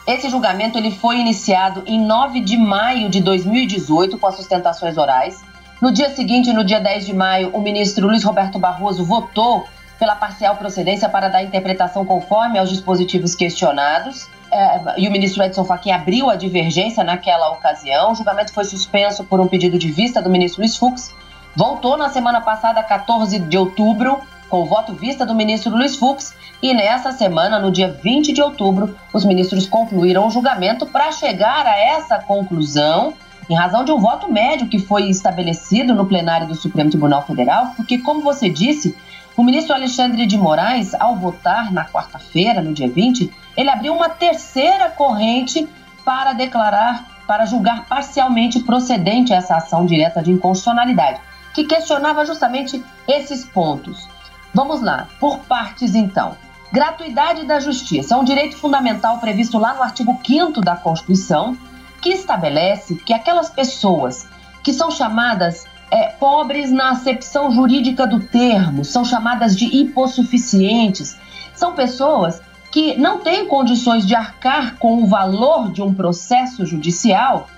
esse 0.08 0.30
julgamento 0.30 0.78
ele 0.78 0.90
foi 0.90 1.18
iniciado 1.18 1.82
em 1.86 2.00
9 2.00 2.40
de 2.40 2.56
maio 2.56 3.10
de 3.10 3.20
2018 3.20 4.16
com 4.16 4.26
as 4.26 4.36
sustentações 4.36 4.96
orais. 4.96 5.44
No 5.82 5.92
dia 5.92 6.08
seguinte, 6.08 6.50
no 6.50 6.64
dia 6.64 6.80
10 6.80 7.04
de 7.04 7.12
maio, 7.12 7.50
o 7.54 7.60
ministro 7.60 8.06
Luiz 8.06 8.24
Roberto 8.24 8.58
Barroso 8.58 9.04
votou 9.04 9.68
pela 9.98 10.16
parcial 10.16 10.56
procedência 10.56 11.10
para 11.10 11.28
dar 11.28 11.42
interpretação 11.42 12.06
conforme 12.06 12.58
aos 12.58 12.70
dispositivos 12.70 13.34
questionados. 13.34 14.30
É, 14.50 15.00
e 15.00 15.08
o 15.08 15.10
ministro 15.10 15.42
Edson 15.42 15.64
Fachin 15.64 15.90
abriu 15.90 16.30
a 16.30 16.36
divergência 16.36 17.04
naquela 17.04 17.50
ocasião. 17.50 18.12
O 18.12 18.14
julgamento 18.14 18.52
foi 18.52 18.64
suspenso 18.64 19.24
por 19.24 19.40
um 19.40 19.46
pedido 19.46 19.78
de 19.78 19.90
vista 19.90 20.22
do 20.22 20.30
ministro 20.30 20.62
Luiz 20.62 20.76
Fux. 20.76 21.14
Voltou 21.54 21.96
na 21.96 22.08
semana 22.08 22.40
passada, 22.40 22.82
14 22.82 23.38
de 23.38 23.58
outubro, 23.58 24.20
com 24.48 24.62
o 24.62 24.66
voto 24.66 24.94
vista 24.94 25.26
do 25.26 25.34
ministro 25.34 25.70
Luiz 25.70 25.96
Fux, 25.96 26.34
e 26.62 26.72
nessa 26.72 27.12
semana, 27.12 27.58
no 27.58 27.70
dia 27.70 27.88
20 28.02 28.32
de 28.32 28.42
outubro, 28.42 28.96
os 29.12 29.24
ministros 29.24 29.66
concluíram 29.66 30.26
o 30.26 30.30
julgamento 30.30 30.86
para 30.86 31.12
chegar 31.12 31.66
a 31.66 31.78
essa 31.78 32.18
conclusão, 32.18 33.14
em 33.48 33.54
razão 33.54 33.84
de 33.84 33.92
um 33.92 33.98
voto 33.98 34.30
médio 34.30 34.68
que 34.68 34.78
foi 34.78 35.08
estabelecido 35.08 35.94
no 35.94 36.06
plenário 36.06 36.46
do 36.46 36.54
Supremo 36.54 36.90
Tribunal 36.90 37.26
Federal, 37.26 37.72
porque, 37.76 37.98
como 37.98 38.22
você 38.22 38.48
disse, 38.48 38.96
o 39.38 39.45
ministro 39.45 39.73
Alexandre 39.73 40.26
de 40.26 40.37
Moraes, 40.37 40.95
ao 40.95 41.14
votar 41.14 41.73
na 41.73 41.85
quarta-feira, 41.85 42.61
no 42.61 42.75
dia 42.75 42.90
20, 42.90 43.33
ele 43.57 43.71
abriu 43.71 43.95
uma 43.95 44.09
terceira 44.09 44.90
corrente 44.90 45.68
para 46.04 46.33
declarar, 46.33 47.23
para 47.25 47.47
julgar 47.47 47.87
parcialmente 47.87 48.59
procedente 48.59 49.33
essa 49.33 49.54
ação 49.54 49.87
direta 49.87 50.21
de 50.21 50.33
inconstitucionalidade, 50.33 51.21
que 51.54 51.62
questionava 51.62 52.26
justamente 52.26 52.85
esses 53.07 53.45
pontos. 53.45 54.09
Vamos 54.52 54.83
lá, 54.83 55.07
por 55.21 55.38
partes 55.45 55.95
então. 55.95 56.37
Gratuidade 56.73 57.47
da 57.47 57.61
justiça 57.61 58.16
é 58.16 58.18
um 58.18 58.25
direito 58.25 58.57
fundamental 58.57 59.18
previsto 59.18 59.57
lá 59.57 59.73
no 59.73 59.85
artigo 59.85 60.18
5 60.26 60.61
da 60.62 60.75
Constituição, 60.75 61.57
que 62.02 62.09
estabelece 62.09 62.97
que 62.97 63.14
aquelas 63.14 63.49
pessoas 63.49 64.26
que 64.64 64.73
são 64.73 64.90
chamadas 64.90 65.64
é, 65.90 66.09
pobres 66.09 66.71
na 66.71 66.90
acepção 66.90 67.50
jurídica 67.50 68.07
do 68.07 68.21
termo, 68.21 68.85
são 68.85 69.04
chamadas 69.04 69.57
de 69.57 69.64
hipossuficientes, 69.64 71.16
são 71.54 71.75
pessoas 71.75 72.40
que 72.71 72.97
não 72.97 73.21
têm 73.21 73.47
condições 73.47 74.07
de 74.07 74.14
arcar 74.14 74.76
com 74.76 75.02
o 75.02 75.07
valor 75.07 75.73
de 75.73 75.83
um 75.83 75.92
processo 75.92 76.66
judicial 76.66 77.49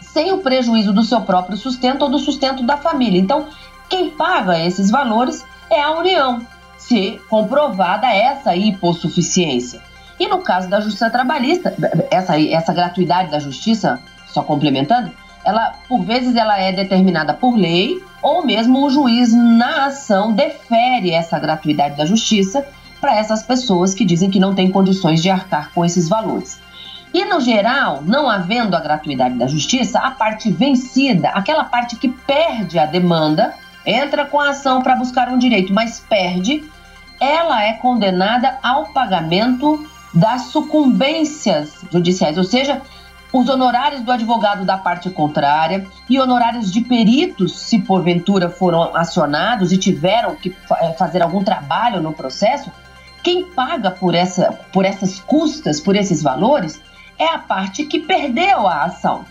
sem 0.00 0.32
o 0.32 0.38
prejuízo 0.38 0.92
do 0.92 1.02
seu 1.02 1.20
próprio 1.22 1.56
sustento 1.56 2.02
ou 2.02 2.10
do 2.10 2.18
sustento 2.18 2.62
da 2.62 2.76
família. 2.76 3.18
Então, 3.18 3.46
quem 3.88 4.10
paga 4.10 4.58
esses 4.58 4.90
valores 4.90 5.44
é 5.70 5.80
a 5.80 5.92
União, 5.92 6.44
se 6.76 7.20
comprovada 7.28 8.08
essa 8.08 8.54
hipossuficiência. 8.54 9.80
E 10.18 10.28
no 10.28 10.38
caso 10.38 10.68
da 10.68 10.80
justiça 10.80 11.08
trabalhista, 11.08 11.74
essa, 12.10 12.38
essa 12.40 12.72
gratuidade 12.72 13.30
da 13.30 13.38
justiça, 13.38 14.00
só 14.26 14.42
complementando, 14.42 15.10
ela 15.44 15.74
por 15.88 16.04
vezes 16.04 16.36
ela 16.36 16.58
é 16.58 16.72
determinada 16.72 17.34
por 17.34 17.56
lei 17.56 18.02
ou 18.22 18.44
mesmo 18.44 18.84
o 18.84 18.90
juiz 18.90 19.32
na 19.32 19.86
ação 19.86 20.32
defere 20.32 21.10
essa 21.10 21.38
gratuidade 21.38 21.96
da 21.96 22.04
justiça 22.04 22.66
para 23.00 23.16
essas 23.16 23.42
pessoas 23.42 23.94
que 23.94 24.04
dizem 24.04 24.30
que 24.30 24.38
não 24.38 24.54
têm 24.54 24.70
condições 24.70 25.22
de 25.22 25.30
arcar 25.30 25.72
com 25.72 25.84
esses 25.84 26.08
valores. 26.08 26.60
E 27.12 27.24
no 27.24 27.40
geral, 27.40 28.02
não 28.02 28.28
havendo 28.28 28.76
a 28.76 28.80
gratuidade 28.80 29.34
da 29.34 29.46
justiça, 29.46 29.98
a 29.98 30.10
parte 30.10 30.50
vencida, 30.50 31.30
aquela 31.30 31.64
parte 31.64 31.96
que 31.96 32.08
perde 32.08 32.78
a 32.78 32.86
demanda, 32.86 33.54
entra 33.84 34.24
com 34.24 34.38
a 34.38 34.50
ação 34.50 34.82
para 34.82 34.94
buscar 34.94 35.28
um 35.28 35.38
direito, 35.38 35.72
mas 35.72 35.98
perde, 35.98 36.62
ela 37.18 37.64
é 37.64 37.72
condenada 37.72 38.58
ao 38.62 38.86
pagamento 38.92 39.84
das 40.14 40.42
sucumbências 40.46 41.84
judiciais, 41.90 42.38
ou 42.38 42.44
seja, 42.44 42.80
os 43.32 43.48
honorários 43.48 44.02
do 44.02 44.10
advogado 44.10 44.64
da 44.64 44.76
parte 44.76 45.10
contrária 45.10 45.86
e 46.08 46.18
honorários 46.18 46.70
de 46.70 46.80
peritos, 46.80 47.56
se 47.56 47.78
porventura 47.80 48.48
foram 48.48 48.94
acionados 48.94 49.72
e 49.72 49.78
tiveram 49.78 50.34
que 50.34 50.54
eh, 50.80 50.92
fazer 50.94 51.22
algum 51.22 51.44
trabalho 51.44 52.02
no 52.02 52.12
processo, 52.12 52.70
quem 53.22 53.44
paga 53.44 53.90
por, 53.90 54.14
essa, 54.14 54.52
por 54.72 54.84
essas 54.84 55.20
custas, 55.20 55.80
por 55.80 55.94
esses 55.94 56.22
valores, 56.22 56.80
é 57.18 57.26
a 57.26 57.38
parte 57.38 57.84
que 57.84 58.00
perdeu 58.00 58.66
a 58.66 58.84
ação. 58.84 59.24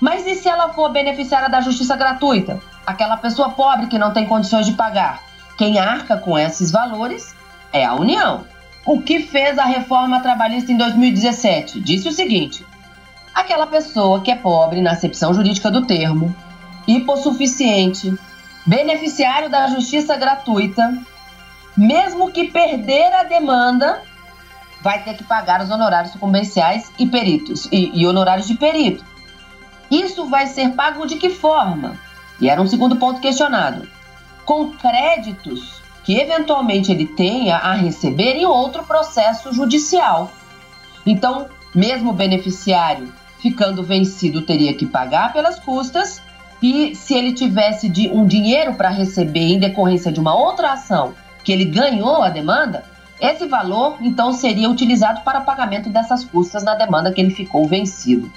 Mas 0.00 0.26
e 0.26 0.34
se 0.34 0.48
ela 0.48 0.72
for 0.72 0.90
beneficiária 0.90 1.48
da 1.48 1.60
justiça 1.60 1.94
gratuita? 1.94 2.58
aquela 2.86 3.16
pessoa 3.16 3.50
pobre 3.50 3.86
que 3.86 3.98
não 3.98 4.12
tem 4.12 4.26
condições 4.26 4.66
de 4.66 4.72
pagar. 4.72 5.22
Quem 5.56 5.78
arca 5.78 6.16
com 6.16 6.38
esses 6.38 6.70
valores 6.70 7.34
é 7.72 7.84
a 7.84 7.94
União. 7.94 8.44
O 8.86 9.00
que 9.00 9.20
fez 9.20 9.58
a 9.58 9.64
reforma 9.64 10.20
trabalhista 10.20 10.70
em 10.70 10.76
2017? 10.76 11.80
Disse 11.80 12.08
o 12.08 12.12
seguinte: 12.12 12.64
aquela 13.34 13.66
pessoa 13.66 14.20
que 14.20 14.30
é 14.30 14.36
pobre 14.36 14.80
na 14.80 14.92
acepção 14.92 15.34
jurídica 15.34 15.70
do 15.70 15.84
termo, 15.84 16.34
hipossuficiente, 16.86 18.16
beneficiário 18.64 19.50
da 19.50 19.66
justiça 19.66 20.16
gratuita, 20.16 20.96
mesmo 21.76 22.30
que 22.30 22.44
perder 22.44 23.12
a 23.12 23.24
demanda, 23.24 24.00
vai 24.80 25.02
ter 25.02 25.14
que 25.14 25.24
pagar 25.24 25.62
os 25.62 25.70
honorários 25.70 26.12
sucumbenciais 26.12 26.92
e 26.98 27.06
peritos 27.06 27.66
e, 27.72 27.90
e 28.00 28.06
honorários 28.06 28.46
de 28.46 28.54
perito. 28.54 29.04
Isso 29.90 30.26
vai 30.26 30.46
ser 30.46 30.70
pago 30.70 31.06
de 31.06 31.16
que 31.16 31.30
forma? 31.30 31.98
E 32.40 32.48
era 32.48 32.60
um 32.60 32.66
segundo 32.66 32.96
ponto 32.96 33.20
questionado. 33.20 33.88
Com 34.44 34.70
créditos 34.72 35.82
que 36.04 36.18
eventualmente 36.18 36.92
ele 36.92 37.06
tenha 37.06 37.56
a 37.56 37.72
receber 37.72 38.34
em 38.36 38.44
outro 38.44 38.84
processo 38.84 39.52
judicial. 39.52 40.30
Então, 41.06 41.48
mesmo 41.74 42.12
beneficiário 42.12 43.12
ficando 43.44 43.82
vencido 43.82 44.40
teria 44.40 44.72
que 44.72 44.86
pagar 44.86 45.30
pelas 45.30 45.60
custas 45.60 46.22
e 46.62 46.94
se 46.94 47.12
ele 47.12 47.34
tivesse 47.34 47.90
de 47.90 48.08
um 48.08 48.26
dinheiro 48.26 48.72
para 48.72 48.88
receber 48.88 49.52
em 49.52 49.58
decorrência 49.58 50.10
de 50.10 50.18
uma 50.18 50.34
outra 50.34 50.72
ação 50.72 51.12
que 51.44 51.52
ele 51.52 51.66
ganhou 51.66 52.22
a 52.22 52.30
demanda, 52.30 52.84
esse 53.20 53.46
valor 53.46 53.98
então 54.00 54.32
seria 54.32 54.70
utilizado 54.70 55.20
para 55.20 55.42
pagamento 55.42 55.90
dessas 55.90 56.24
custas 56.24 56.64
na 56.64 56.74
demanda 56.74 57.12
que 57.12 57.20
ele 57.20 57.34
ficou 57.34 57.68
vencido. 57.68 58.32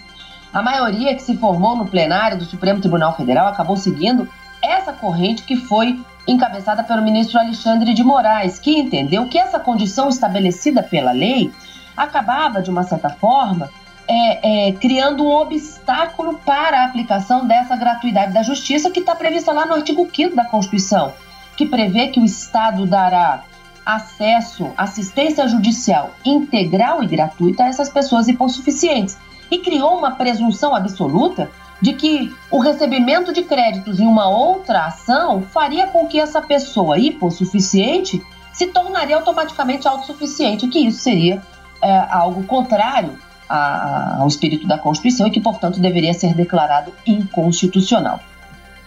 A 0.54 0.62
maioria 0.62 1.16
que 1.16 1.24
se 1.24 1.38
formou 1.38 1.78
no 1.78 1.86
plenário 1.86 2.38
do 2.38 2.44
Supremo 2.44 2.82
Tribunal 2.82 3.16
Federal 3.16 3.48
acabou 3.48 3.78
seguindo 3.78 4.28
essa 4.62 4.92
corrente 4.92 5.44
que 5.44 5.56
foi 5.56 5.98
encabeçada 6.28 6.84
pelo 6.84 7.02
ministro 7.02 7.40
Alexandre 7.40 7.94
de 7.94 8.04
Moraes, 8.04 8.60
que 8.60 8.78
entendeu 8.78 9.26
que 9.30 9.38
essa 9.38 9.58
condição 9.58 10.10
estabelecida 10.10 10.84
pela 10.84 11.14
lei 11.14 11.50
acabava, 11.96 12.62
de 12.62 12.70
uma 12.70 12.84
certa 12.84 13.10
forma, 13.10 13.70
é, 14.08 14.70
é, 14.70 14.72
criando 14.74 15.24
um 15.24 15.32
obstáculo 15.32 16.40
para 16.46 16.82
a 16.82 16.86
aplicação 16.86 17.46
dessa 17.46 17.76
gratuidade 17.76 18.34
da 18.34 18.42
justiça 18.42 18.90
que 18.90 19.02
está 19.02 19.14
prevista 19.14 19.52
lá 19.52 19.66
no 19.66 19.74
artigo 19.74 20.08
5 20.14 20.36
da 20.36 20.46
Constituição, 20.46 21.14
que 21.58 21.66
prevê 21.66 22.08
que 22.08 22.20
o 22.20 22.26
Estado 22.26 22.86
dará 22.86 23.44
acesso, 23.86 24.72
assistência 24.78 25.48
judicial 25.48 26.12
integral 26.26 27.04
e 27.04 27.08
gratuita 27.08 27.64
a 27.64 27.68
essas 27.68 27.90
pessoas 27.90 28.28
hipossuficientes. 28.28 29.18
E 29.50 29.60
criou 29.60 29.98
uma 29.98 30.12
presunção 30.12 30.76
absoluta 30.76 31.50
de 31.82 31.94
que 31.94 32.34
o 32.52 32.60
recebimento 32.60 33.32
de 33.32 33.44
créditos 33.44 34.00
em 34.00 34.06
uma 34.06 34.28
outra 34.28 34.86
ação 34.86 35.42
faria 35.42 35.88
com 35.88 36.06
que 36.08 36.20
essa 36.20 36.42
pessoa 36.42 36.98
hipossuficiente 36.98 38.22
se 38.52 38.68
tornaria 38.68 39.16
automaticamente 39.16 39.88
autossuficiente, 39.88 40.68
que 40.68 40.80
isso 40.80 41.00
seria 41.00 41.42
é, 41.82 41.98
algo 42.10 42.44
contrário 42.44 43.18
a, 43.50 44.18
ao 44.20 44.28
espírito 44.28 44.68
da 44.68 44.78
Constituição 44.78 45.28
e 45.28 45.32
que, 45.32 45.40
portanto, 45.40 45.80
deveria 45.80 46.14
ser 46.14 46.34
declarado 46.34 46.94
inconstitucional. 47.06 48.20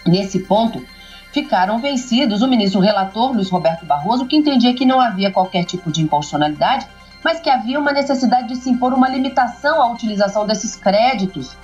Nesse 0.06 0.40
ponto, 0.40 0.82
ficaram 1.32 1.78
vencidos 1.78 2.42
o 2.42 2.48
ministro 2.48 2.80
relator 2.80 3.32
Luiz 3.32 3.50
Roberto 3.50 3.84
Barroso, 3.86 4.26
que 4.26 4.36
entendia 4.36 4.74
que 4.74 4.86
não 4.86 5.00
havia 5.00 5.30
qualquer 5.30 5.64
tipo 5.64 5.90
de 5.90 6.02
inconstitucionalidade, 6.02 6.86
mas 7.22 7.40
que 7.40 7.50
havia 7.50 7.78
uma 7.78 7.92
necessidade 7.92 8.48
de 8.48 8.56
se 8.56 8.70
impor 8.70 8.92
uma 8.92 9.08
limitação 9.08 9.80
à 9.80 9.90
utilização 9.90 10.46
desses 10.46 10.74
créditos 10.74 11.56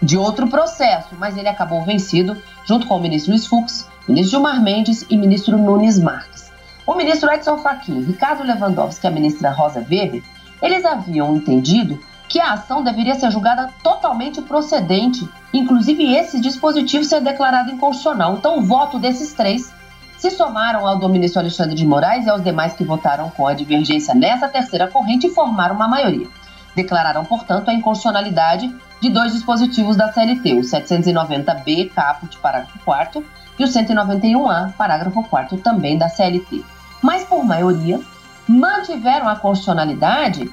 de 0.00 0.18
outro 0.18 0.48
processo, 0.48 1.14
mas 1.18 1.36
ele 1.36 1.48
acabou 1.48 1.82
vencido 1.82 2.36
junto 2.64 2.86
com 2.86 2.96
o 2.96 3.00
ministro 3.00 3.32
Luiz 3.32 3.46
Fux, 3.46 3.88
ministro 4.08 4.32
Gilmar 4.32 4.62
Mendes 4.62 5.04
e 5.08 5.16
ministro 5.16 5.56
Nunes 5.56 5.98
Marques. 5.98 6.52
O 6.86 6.94
ministro 6.94 7.32
Edson 7.32 7.58
Fachin, 7.58 8.02
Ricardo 8.02 8.42
Lewandowski 8.44 9.06
e 9.06 9.08
a 9.08 9.10
ministra 9.10 9.50
Rosa 9.50 9.80
Weber, 9.80 10.22
eles 10.60 10.84
haviam 10.84 11.36
entendido 11.36 11.98
que 12.34 12.40
a 12.40 12.54
ação 12.54 12.82
deveria 12.82 13.14
ser 13.14 13.30
julgada 13.30 13.70
totalmente 13.80 14.42
procedente, 14.42 15.28
inclusive 15.52 16.16
esse 16.16 16.40
dispositivo 16.40 17.04
ser 17.04 17.20
declarado 17.20 17.70
inconstitucional. 17.70 18.34
Então, 18.34 18.58
o 18.58 18.62
voto 18.62 18.98
desses 18.98 19.32
três 19.32 19.72
se 20.18 20.32
somaram 20.32 20.84
ao 20.84 20.98
do 20.98 21.08
ministro 21.08 21.38
Alexandre 21.38 21.76
de 21.76 21.86
Moraes 21.86 22.26
e 22.26 22.28
aos 22.28 22.42
demais 22.42 22.72
que 22.72 22.82
votaram 22.82 23.30
com 23.30 23.46
a 23.46 23.54
divergência 23.54 24.16
nessa 24.16 24.48
terceira 24.48 24.88
corrente 24.88 25.28
e 25.28 25.30
formaram 25.30 25.76
uma 25.76 25.86
maioria. 25.86 26.26
Declararam, 26.74 27.24
portanto, 27.24 27.68
a 27.68 27.72
inconstitucionalidade 27.72 28.74
de 29.00 29.10
dois 29.10 29.32
dispositivos 29.32 29.94
da 29.94 30.12
CLT, 30.12 30.54
o 30.54 30.62
790B, 30.62 31.92
caput, 31.92 32.36
parágrafo 32.38 32.80
4 32.84 33.24
e 33.60 33.62
o 33.62 33.68
191A, 33.68 34.72
parágrafo 34.72 35.22
4 35.22 35.58
também 35.58 35.96
da 35.96 36.08
CLT. 36.08 36.64
Mas, 37.00 37.22
por 37.22 37.44
maioria, 37.44 38.00
mantiveram 38.48 39.28
a 39.28 39.36
constitucionalidade 39.36 40.50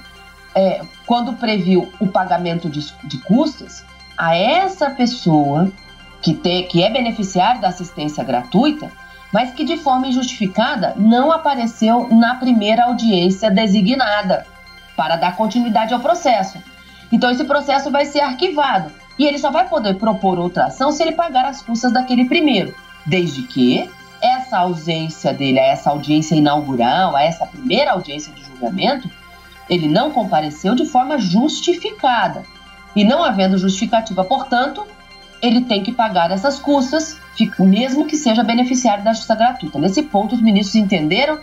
é, 0.54 0.82
quando 1.12 1.34
previu 1.34 1.92
o 2.00 2.08
pagamento 2.08 2.70
de, 2.70 2.90
de 3.04 3.18
custas 3.18 3.84
a 4.18 4.34
essa 4.34 4.90
pessoa 4.92 5.70
que, 6.22 6.34
te, 6.34 6.64
que 6.64 6.82
é 6.82 6.90
beneficiário 6.90 7.60
da 7.60 7.68
assistência 7.68 8.24
gratuita, 8.24 8.90
mas 9.30 9.52
que 9.52 9.66
de 9.66 9.76
forma 9.76 10.08
injustificada 10.08 10.94
não 10.96 11.30
apareceu 11.30 12.08
na 12.10 12.36
primeira 12.36 12.86
audiência 12.86 13.52
designada 13.52 14.48
para 14.96 15.18
dar 15.18 15.36
continuidade 15.36 15.94
ao 15.94 16.00
processo. 16.00 16.58
Então 17.12 17.30
esse 17.30 17.44
processo 17.44 17.92
vai 17.92 18.06
ser 18.06 18.22
arquivado 18.22 18.90
e 19.20 19.26
ele 19.26 19.38
só 19.38 19.52
vai 19.52 19.68
poder 19.68 19.96
propor 19.96 20.40
outra 20.40 20.68
ação 20.68 20.94
se 20.94 21.04
ele 21.04 21.12
pagar 21.12 21.44
as 21.44 21.62
custas 21.62 21.92
daquele 21.92 22.24
primeiro, 22.24 22.74
desde 23.06 23.42
que 23.42 23.92
essa 24.22 24.60
ausência 24.60 25.34
dele 25.34 25.60
a 25.60 25.66
essa 25.66 25.90
audiência 25.90 26.36
inaugural, 26.36 27.18
a 27.18 27.22
essa 27.22 27.46
primeira 27.46 27.92
audiência 27.92 28.32
de 28.32 28.46
julgamento, 28.46 29.12
ele 29.72 29.88
não 29.88 30.12
compareceu 30.12 30.76
de 30.76 30.86
forma 30.86 31.18
justificada. 31.18 32.44
E 32.94 33.06
não 33.06 33.24
havendo 33.24 33.58
justificativa, 33.58 34.22
portanto, 34.26 34.86
ele 35.42 35.62
tem 35.62 35.82
que 35.82 35.94
pagar 35.94 36.30
essas 36.30 36.60
custas, 36.60 37.18
mesmo 37.58 38.06
que 38.06 38.18
seja 38.18 38.44
beneficiário 38.44 39.02
da 39.02 39.14
justiça 39.14 39.34
gratuita. 39.34 39.80
Nesse 39.80 40.04
ponto, 40.04 40.36
os 40.36 40.42
ministros 40.42 40.76
entenderam 40.76 41.40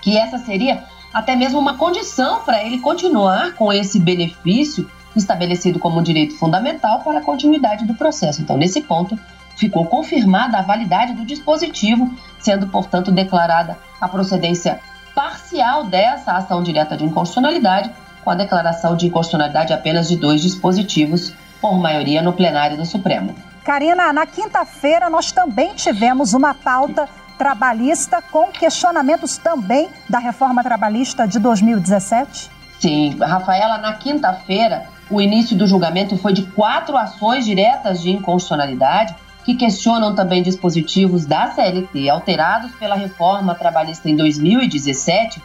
que 0.00 0.16
essa 0.16 0.38
seria 0.38 0.82
até 1.12 1.36
mesmo 1.36 1.58
uma 1.58 1.76
condição 1.76 2.40
para 2.44 2.64
ele 2.64 2.78
continuar 2.78 3.52
com 3.52 3.70
esse 3.70 4.00
benefício 4.00 4.90
estabelecido 5.14 5.78
como 5.78 6.02
direito 6.02 6.38
fundamental 6.38 7.00
para 7.00 7.18
a 7.18 7.22
continuidade 7.22 7.84
do 7.84 7.94
processo. 7.94 8.40
Então, 8.40 8.56
nesse 8.56 8.80
ponto, 8.80 9.18
ficou 9.56 9.84
confirmada 9.84 10.56
a 10.56 10.62
validade 10.62 11.12
do 11.12 11.26
dispositivo, 11.26 12.10
sendo, 12.38 12.68
portanto, 12.68 13.12
declarada 13.12 13.76
a 14.00 14.08
procedência 14.08 14.80
parcial 15.20 15.84
dessa 15.84 16.32
ação 16.32 16.62
direta 16.62 16.96
de 16.96 17.04
inconstitucionalidade, 17.04 17.90
com 18.24 18.30
a 18.30 18.34
declaração 18.34 18.96
de 18.96 19.06
inconstitucionalidade 19.06 19.70
apenas 19.70 20.08
de 20.08 20.16
dois 20.16 20.40
dispositivos, 20.40 21.34
por 21.60 21.78
maioria 21.78 22.22
no 22.22 22.32
plenário 22.32 22.78
do 22.78 22.86
Supremo. 22.86 23.34
Karina, 23.62 24.14
na 24.14 24.24
quinta-feira 24.24 25.10
nós 25.10 25.30
também 25.30 25.74
tivemos 25.74 26.32
uma 26.32 26.54
pauta 26.54 27.06
trabalhista 27.36 28.22
com 28.22 28.46
questionamentos 28.46 29.36
também 29.36 29.90
da 30.08 30.18
reforma 30.18 30.62
trabalhista 30.62 31.28
de 31.28 31.38
2017? 31.38 32.50
Sim, 32.80 33.18
Rafaela, 33.20 33.76
na 33.76 33.92
quinta-feira, 33.92 34.86
o 35.10 35.20
início 35.20 35.54
do 35.54 35.66
julgamento 35.66 36.16
foi 36.16 36.32
de 36.32 36.44
quatro 36.44 36.96
ações 36.96 37.44
diretas 37.44 38.00
de 38.00 38.10
inconstitucionalidade 38.10 39.14
que 39.44 39.54
questionam 39.54 40.14
também 40.14 40.42
dispositivos 40.42 41.26
da 41.26 41.48
CLT 41.48 42.08
alterados 42.10 42.72
pela 42.72 42.94
reforma 42.94 43.54
trabalhista 43.54 44.08
em 44.08 44.16
2017, 44.16 45.42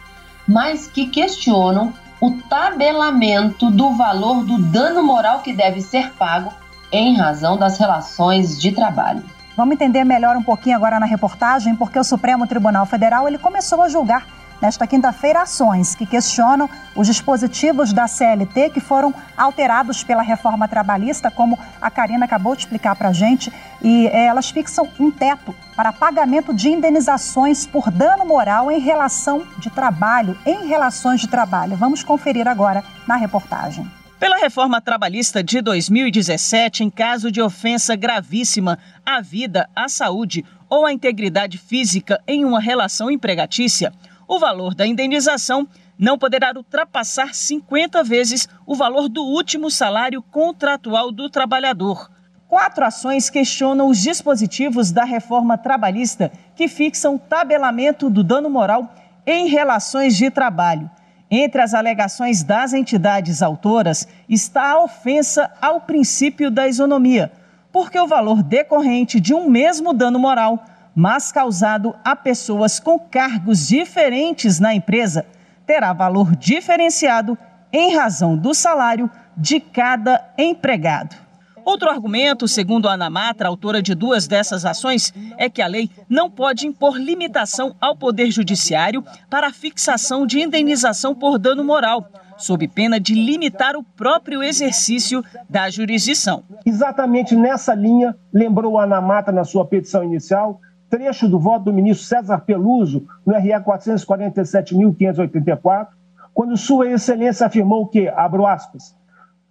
mas 0.47 0.87
que 0.87 1.07
questionam 1.07 1.93
o 2.21 2.31
tabelamento 2.49 3.69
do 3.69 3.91
valor 3.91 4.43
do 4.43 4.57
dano 4.57 5.03
moral 5.03 5.41
que 5.41 5.53
deve 5.53 5.81
ser 5.81 6.11
pago 6.13 6.53
em 6.91 7.17
razão 7.17 7.57
das 7.57 7.77
relações 7.77 8.59
de 8.59 8.71
trabalho. 8.71 9.23
Vamos 9.55 9.73
entender 9.73 10.03
melhor 10.03 10.35
um 10.35 10.43
pouquinho 10.43 10.75
agora 10.75 10.99
na 10.99 11.05
reportagem, 11.05 11.75
porque 11.75 11.97
o 11.97 12.03
Supremo 12.03 12.45
Tribunal 12.45 12.85
Federal 12.85 13.27
ele 13.27 13.37
começou 13.37 13.81
a 13.81 13.89
julgar 13.89 14.25
nesta 14.61 14.87
quinta-feira 14.87 15.41
ações 15.41 15.95
que 15.95 16.05
questionam 16.05 16.69
os 16.95 17.07
dispositivos 17.07 17.93
da 17.93 18.07
CLT 18.07 18.69
que 18.71 18.79
foram 18.79 19.13
alterados 19.35 20.03
pela 20.03 20.21
reforma 20.21 20.67
trabalhista, 20.67 21.29
como 21.29 21.57
a 21.81 21.89
Karina 21.91 22.25
acabou 22.25 22.55
de 22.55 22.61
explicar 22.61 22.95
para 22.95 23.09
a 23.09 23.13
gente, 23.13 23.51
e 23.81 24.07
é, 24.07 24.25
elas 24.25 24.49
fixam 24.49 24.87
um 24.99 25.11
teto 25.11 25.53
para 25.75 25.91
pagamento 25.91 26.53
de 26.53 26.69
indenizações 26.69 27.65
por 27.65 27.91
dano 27.91 28.25
moral 28.25 28.71
em 28.71 28.79
relação 28.79 29.45
de 29.57 29.69
trabalho, 29.69 30.37
em 30.45 30.67
relações 30.67 31.21
de 31.21 31.27
trabalho. 31.27 31.75
Vamos 31.75 32.03
conferir 32.03 32.47
agora 32.47 32.83
na 33.07 33.15
reportagem. 33.15 33.85
Pela 34.17 34.37
reforma 34.37 34.79
trabalhista 34.79 35.43
de 35.43 35.61
2017, 35.61 36.83
em 36.83 36.89
caso 36.89 37.29
de 37.29 37.41
ofensa 37.41 37.95
gravíssima 37.95 38.79
à 39.05 39.19
vida, 39.19 39.69
à 39.75 39.89
saúde 39.89 40.43
ou 40.69 40.85
à 40.85 40.93
integridade 40.93 41.57
física 41.57 42.19
em 42.25 42.45
uma 42.45 42.59
relação 42.59 43.11
empregatícia, 43.11 43.93
o 44.27 44.39
valor 44.39 44.73
da 44.73 44.85
indenização 44.85 45.67
não 45.97 46.17
poderá 46.17 46.51
ultrapassar 46.55 47.33
50 47.33 48.03
vezes 48.03 48.47
o 48.65 48.75
valor 48.75 49.07
do 49.07 49.23
último 49.23 49.71
salário 49.71 50.21
contratual 50.21 51.11
do 51.11 51.29
trabalhador. 51.29 52.09
Quatro 52.47 52.85
ações 52.85 53.29
questionam 53.29 53.87
os 53.87 54.01
dispositivos 54.01 54.91
da 54.91 55.03
reforma 55.03 55.57
trabalhista 55.57 56.31
que 56.55 56.67
fixam 56.67 57.17
tabelamento 57.17 58.09
do 58.09 58.23
dano 58.23 58.49
moral 58.49 58.93
em 59.25 59.47
relações 59.47 60.15
de 60.15 60.29
trabalho. 60.29 60.89
Entre 61.29 61.59
as 61.59 61.73
alegações 61.73 62.43
das 62.43 62.71
entidades 62.71 63.41
autoras 63.41 64.07
está 64.29 64.71
a 64.71 64.83
ofensa 64.83 65.51
ao 65.59 65.81
princípio 65.81 66.51
da 66.51 66.67
isonomia, 66.67 67.31
porque 67.71 67.99
o 67.99 68.07
valor 68.07 68.43
decorrente 68.43 69.19
de 69.19 69.33
um 69.33 69.49
mesmo 69.49 69.91
dano 69.91 70.19
moral 70.19 70.63
mas 70.95 71.31
causado 71.31 71.93
a 72.03 72.15
pessoas 72.15 72.79
com 72.79 72.97
cargos 72.97 73.67
diferentes 73.67 74.59
na 74.59 74.73
empresa, 74.73 75.25
terá 75.65 75.91
valor 75.91 76.35
diferenciado 76.35 77.37
em 77.73 77.95
razão 77.95 78.37
do 78.37 78.53
salário 78.53 79.11
de 79.35 79.59
cada 79.59 80.33
empregado. 80.37 81.25
Outro 81.65 81.89
argumento, 81.89 82.47
segundo 82.47 82.87
a 82.87 82.93
Ana 82.93 83.09
Matra, 83.09 83.47
autora 83.47 83.81
de 83.81 83.95
duas 83.95 84.27
dessas 84.27 84.65
ações, 84.65 85.11
é 85.35 85.49
que 85.49 85.63
a 85.63 85.67
lei 85.67 85.89
não 86.07 86.29
pode 86.29 86.67
impor 86.67 86.95
limitação 86.95 87.75
ao 87.81 87.97
Poder 87.97 88.29
Judiciário 88.29 89.03
para 89.31 89.47
a 89.47 89.51
fixação 89.51 90.27
de 90.27 90.39
indenização 90.39 91.15
por 91.15 91.39
dano 91.39 91.63
moral, 91.63 92.07
sob 92.37 92.67
pena 92.67 92.99
de 92.99 93.15
limitar 93.15 93.75
o 93.75 93.83
próprio 93.83 94.43
exercício 94.43 95.23
da 95.49 95.67
jurisdição. 95.67 96.43
Exatamente 96.63 97.35
nessa 97.35 97.73
linha, 97.73 98.15
lembrou 98.31 98.77
a 98.77 98.83
Ana 98.83 99.01
Matra 99.01 99.33
na 99.33 99.43
sua 99.43 99.65
petição 99.65 100.03
inicial, 100.03 100.61
trecho 100.89 101.27
do 101.27 101.37
voto 101.39 101.65
do 101.65 101.73
ministro 101.73 102.05
César 102.05 102.37
Peluso 102.39 103.05
no 103.25 103.33
RE 103.33 103.49
447.584, 103.49 105.87
quando 106.33 106.55
Sua 106.57 106.89
Excelência 106.89 107.47
afirmou 107.47 107.87
que, 107.87 108.07
abro 108.09 108.45
aspas, 108.45 108.95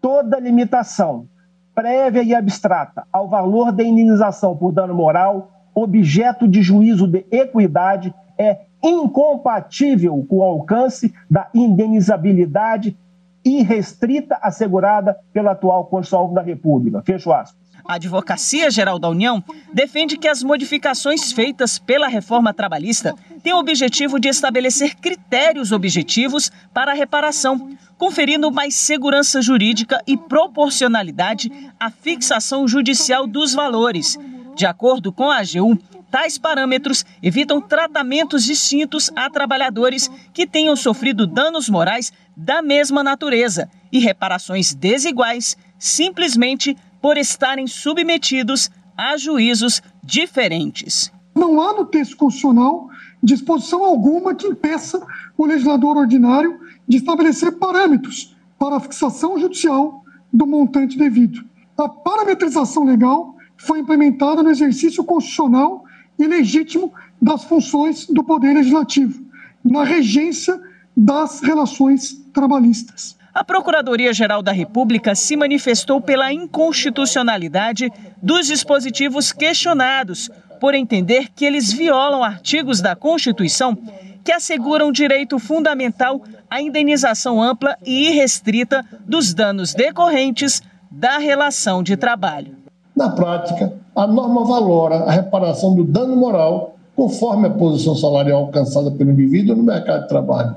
toda 0.01 0.39
limitação 0.39 1.27
prévia 1.75 2.23
e 2.23 2.35
abstrata 2.35 3.05
ao 3.13 3.29
valor 3.29 3.73
da 3.73 3.83
indenização 3.83 4.57
por 4.57 4.73
dano 4.73 4.95
moral, 4.95 5.51
objeto 5.75 6.47
de 6.47 6.63
juízo 6.63 7.09
de 7.09 7.27
equidade, 7.31 8.15
é 8.39 8.61
incompatível 8.83 10.25
com 10.29 10.37
o 10.37 10.43
alcance 10.43 11.13
da 11.29 11.49
indenizabilidade 11.55 12.97
irrestrita 13.45 14.39
assegurada 14.41 15.19
pela 15.33 15.53
atual 15.53 15.87
Constituição 15.87 16.33
da 16.33 16.43
República. 16.43 17.03
Fecho 17.03 17.33
aspas. 17.33 17.64
A 17.87 17.97
Advocacia 17.97 18.71
Geral 18.71 18.99
da 18.99 19.11
União 19.11 19.45
defende 19.71 20.17
que 20.17 20.27
as 20.27 20.43
modificações 20.43 21.33
feitas 21.33 21.79
pela 21.79 22.09
reforma 22.09 22.55
trabalhista 22.55 23.15
têm 23.43 23.53
o 23.53 23.59
objetivo 23.59 24.19
de 24.19 24.29
estabelecer 24.29 24.97
critérios 24.97 25.71
objetivos 25.71 26.51
para 26.73 26.93
a 26.93 26.95
reparação, 26.95 27.77
conferindo 27.99 28.51
mais 28.51 28.75
segurança 28.75 29.43
jurídica 29.43 30.03
e 30.07 30.17
proporcionalidade 30.17 31.53
à 31.79 31.91
fixação 31.91 32.67
judicial 32.67 33.27
dos 33.27 33.53
valores. 33.53 34.19
De 34.57 34.65
acordo 34.65 35.13
com 35.13 35.31
a 35.31 35.41
AGU, 35.41 35.79
tais 36.11 36.39
parâmetros 36.39 37.05
evitam 37.23 37.61
tratamentos 37.61 38.45
distintos 38.45 39.11
a 39.15 39.29
trabalhadores 39.29 40.11
que 40.33 40.47
tenham 40.47 40.75
sofrido 40.75 41.27
danos 41.27 41.69
morais 41.69 42.11
da 42.35 42.63
mesma 42.63 43.03
natureza 43.05 43.69
e 43.93 43.99
reparações 43.99 44.73
desiguais 44.73 45.55
simplesmente 45.79 46.75
por 47.05 47.19
estarem 47.19 47.67
submetidos 47.67 48.71
a 48.97 49.19
juízos 49.19 49.83
diferentes. 50.03 51.13
Não 51.35 51.61
há 51.61 51.75
no 51.75 51.85
texto 51.85 52.17
constitucional 52.17 52.89
disposição 53.23 53.85
alguma 53.85 54.35
que 54.35 54.47
impeça 54.47 55.07
o 55.37 55.45
legislador 55.45 55.99
ordinário 55.99 56.59
de 56.89 56.97
estabelecer 56.97 57.59
parâmetros 57.59 58.35
para 58.59 58.77
a 58.77 58.81
fixação 58.81 59.39
judicial 59.39 60.03
do 60.33 60.47
montante 60.47 60.97
devido. 60.97 61.45
A 61.77 61.91
parametrização 61.91 62.85
legal 62.85 63.37
foi 63.55 63.81
implementada 63.81 64.43
no 64.43 64.49
exercício 64.49 65.05
constitucional 65.05 65.85
e 66.19 66.27
legítimo 66.27 66.91
das 67.21 67.45
funções 67.45 68.07
do 68.07 68.25
Poder 68.25 68.55
Legislativo, 68.55 69.23
na 69.63 69.85
regência 69.85 70.59
das 70.97 71.43
relações 71.43 72.15
trabalhistas. 72.33 73.15
A 73.35 73.43
Procuradoria-Geral 73.43 74.45
da 74.45 74.53
República 74.53 75.13
se 75.17 75.37
manifestou 75.37 76.01
pela 76.01 76.33
inconstitucionalidade 76.33 77.91
dos 78.23 78.47
dispositivos 78.47 79.33
questionados, 79.33 80.31
por 80.61 80.73
entender 80.73 81.31
que 81.35 81.45
eles 81.45 81.73
violam 81.73 82.23
artigos 82.23 82.81
da 82.81 82.95
Constituição 82.95 83.77
que 84.23 84.31
asseguram 84.31 84.93
direito 84.93 85.41
fundamental 85.41 86.23
à 86.49 86.63
indenização 86.63 87.43
ampla 87.43 87.77
e 87.85 88.09
irrestrita 88.09 88.85
dos 89.05 89.35
danos 89.35 89.75
decorrentes 89.75 90.63
da 90.89 91.19
relação 91.19 91.83
de 91.83 91.97
trabalho. 91.97 92.57
Na 92.95 93.11
prática, 93.11 93.73
a 93.97 94.07
norma 94.07 94.45
valora 94.45 94.99
a 95.07 95.11
reparação 95.11 95.75
do 95.75 95.83
dano 95.83 96.17
moral 96.17 96.77
conforme 96.95 97.49
a 97.49 97.51
posição 97.51 97.97
salarial 97.97 98.43
alcançada 98.43 98.93
pelo 98.93 99.11
indivíduo 99.11 99.57
no 99.57 99.65
mercado 99.65 100.03
de 100.03 100.09
trabalho, 100.09 100.55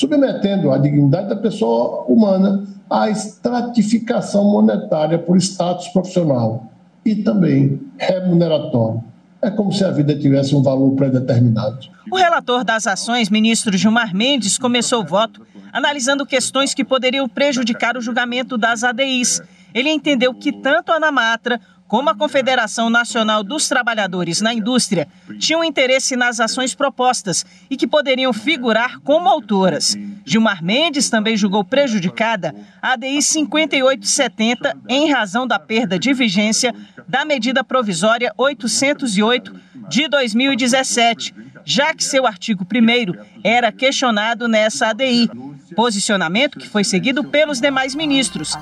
submetendo 0.00 0.72
a 0.72 0.78
dignidade 0.78 1.28
da 1.28 1.36
pessoa 1.36 2.06
humana 2.08 2.64
à 2.88 3.10
estratificação 3.10 4.44
monetária 4.44 5.18
por 5.18 5.36
status 5.36 5.88
profissional 5.88 6.72
e 7.04 7.16
também 7.16 7.78
remuneratório. 7.98 9.04
É 9.42 9.50
como 9.50 9.72
se 9.72 9.84
a 9.84 9.90
vida 9.90 10.18
tivesse 10.18 10.56
um 10.56 10.62
valor 10.62 10.92
predeterminado. 10.92 11.78
O 12.10 12.16
relator 12.16 12.64
das 12.64 12.86
ações, 12.86 13.28
ministro 13.28 13.76
Gilmar 13.76 14.14
Mendes, 14.14 14.56
começou 14.56 15.02
o 15.02 15.06
voto 15.06 15.46
analisando 15.70 16.26
questões 16.26 16.72
que 16.72 16.84
poderiam 16.84 17.28
prejudicar 17.28 17.96
o 17.96 18.00
julgamento 18.00 18.56
das 18.56 18.82
ADIs. 18.82 19.42
Ele 19.74 19.90
entendeu 19.90 20.34
que 20.34 20.50
tanto 20.50 20.92
a 20.92 20.96
Anamatra 20.96 21.60
como 21.90 22.08
a 22.08 22.14
Confederação 22.14 22.88
Nacional 22.88 23.42
dos 23.42 23.66
Trabalhadores 23.66 24.40
na 24.40 24.54
Indústria 24.54 25.08
tinham 25.40 25.64
interesse 25.64 26.14
nas 26.14 26.38
ações 26.38 26.72
propostas 26.72 27.44
e 27.68 27.76
que 27.76 27.84
poderiam 27.84 28.32
figurar 28.32 29.00
como 29.00 29.28
autoras. 29.28 29.98
Gilmar 30.24 30.62
Mendes 30.62 31.10
também 31.10 31.36
julgou 31.36 31.64
prejudicada 31.64 32.54
a 32.80 32.92
ADI 32.92 33.20
5870 33.20 34.76
em 34.88 35.10
razão 35.10 35.48
da 35.48 35.58
perda 35.58 35.98
de 35.98 36.12
vigência 36.12 36.72
da 37.08 37.24
medida 37.24 37.64
provisória 37.64 38.32
808 38.38 39.52
de 39.88 40.06
2017, 40.06 41.34
já 41.64 41.92
que 41.92 42.04
seu 42.04 42.24
artigo 42.24 42.64
1 42.64 43.40
era 43.42 43.72
questionado 43.72 44.46
nessa 44.46 44.90
ADI, 44.90 45.28
posicionamento 45.74 46.56
que 46.56 46.68
foi 46.68 46.84
seguido 46.84 47.24
pelos 47.24 47.60
demais 47.60 47.96
ministros. 47.96 48.56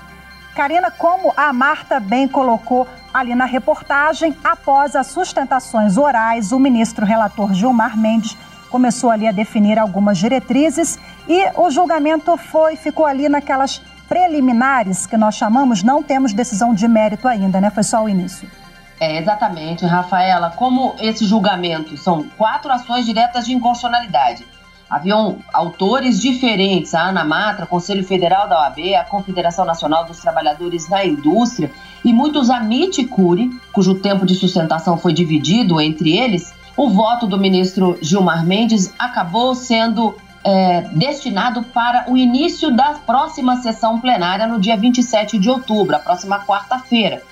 Karina, 0.58 0.90
como 0.90 1.32
a 1.36 1.52
Marta 1.52 2.00
bem 2.00 2.26
colocou 2.26 2.84
ali 3.14 3.32
na 3.32 3.44
reportagem, 3.44 4.36
após 4.42 4.96
as 4.96 5.06
sustentações 5.06 5.96
orais, 5.96 6.50
o 6.50 6.58
ministro 6.58 7.06
relator 7.06 7.54
Gilmar 7.54 7.96
Mendes 7.96 8.36
começou 8.68 9.08
ali 9.12 9.28
a 9.28 9.30
definir 9.30 9.78
algumas 9.78 10.18
diretrizes 10.18 10.98
e 11.28 11.48
o 11.54 11.70
julgamento 11.70 12.36
foi 12.36 12.74
ficou 12.74 13.06
ali 13.06 13.28
naquelas 13.28 13.80
preliminares 14.08 15.06
que 15.06 15.16
nós 15.16 15.36
chamamos, 15.36 15.84
não 15.84 16.02
temos 16.02 16.32
decisão 16.32 16.74
de 16.74 16.88
mérito 16.88 17.28
ainda, 17.28 17.60
né? 17.60 17.70
Foi 17.70 17.84
só 17.84 18.02
o 18.02 18.08
início. 18.08 18.50
É, 18.98 19.16
exatamente, 19.16 19.86
Rafaela. 19.86 20.50
Como 20.56 20.96
esse 20.98 21.24
julgamento 21.24 21.96
são 21.96 22.24
quatro 22.36 22.72
ações 22.72 23.06
diretas 23.06 23.46
de 23.46 23.54
inconstitucionalidade 23.54 24.44
Haviam 24.90 25.38
autores 25.52 26.18
diferentes, 26.20 26.94
a 26.94 27.08
Ana 27.08 27.22
Matra, 27.22 27.66
Conselho 27.66 28.02
Federal 28.02 28.48
da 28.48 28.60
OAB, 28.60 28.94
a 28.94 29.04
Confederação 29.04 29.64
Nacional 29.64 30.06
dos 30.06 30.18
Trabalhadores 30.18 30.88
da 30.88 31.04
Indústria 31.04 31.70
e 32.02 32.12
muitos 32.12 32.48
Amit 32.48 33.04
Cury, 33.04 33.50
cujo 33.72 33.96
tempo 33.96 34.24
de 34.24 34.34
sustentação 34.34 34.96
foi 34.96 35.12
dividido 35.12 35.78
entre 35.78 36.16
eles, 36.16 36.54
o 36.74 36.88
voto 36.88 37.26
do 37.26 37.36
ministro 37.36 37.98
Gilmar 38.00 38.46
Mendes 38.46 38.94
acabou 38.98 39.54
sendo 39.54 40.16
é, 40.42 40.82
destinado 40.92 41.62
para 41.64 42.10
o 42.10 42.16
início 42.16 42.70
da 42.70 42.94
próxima 42.94 43.56
sessão 43.56 44.00
plenária 44.00 44.46
no 44.46 44.58
dia 44.58 44.76
27 44.76 45.38
de 45.38 45.50
outubro, 45.50 45.96
a 45.96 45.98
próxima 45.98 46.38
quarta-feira. 46.46 47.22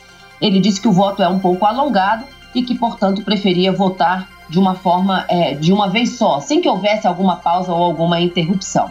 Ele 0.40 0.61
disse 0.61 0.81
que 0.81 0.88
o 0.88 0.92
voto 0.92 1.23
é 1.23 1.29
um 1.29 1.38
pouco 1.38 1.64
alongado 1.64 2.25
e 2.55 2.62
que, 2.62 2.75
portanto, 2.75 3.23
preferia 3.23 3.73
votar 3.73 4.29
de 4.48 4.59
uma 4.59 4.74
forma, 4.74 5.24
é, 5.28 5.54
de 5.54 5.72
uma 5.72 5.88
vez 5.88 6.16
só, 6.16 6.40
sem 6.40 6.61
que 6.61 6.68
houvesse 6.68 7.06
alguma 7.06 7.37
pausa 7.37 7.72
ou 7.72 7.82
alguma 7.82 8.20
interrupção. 8.20 8.90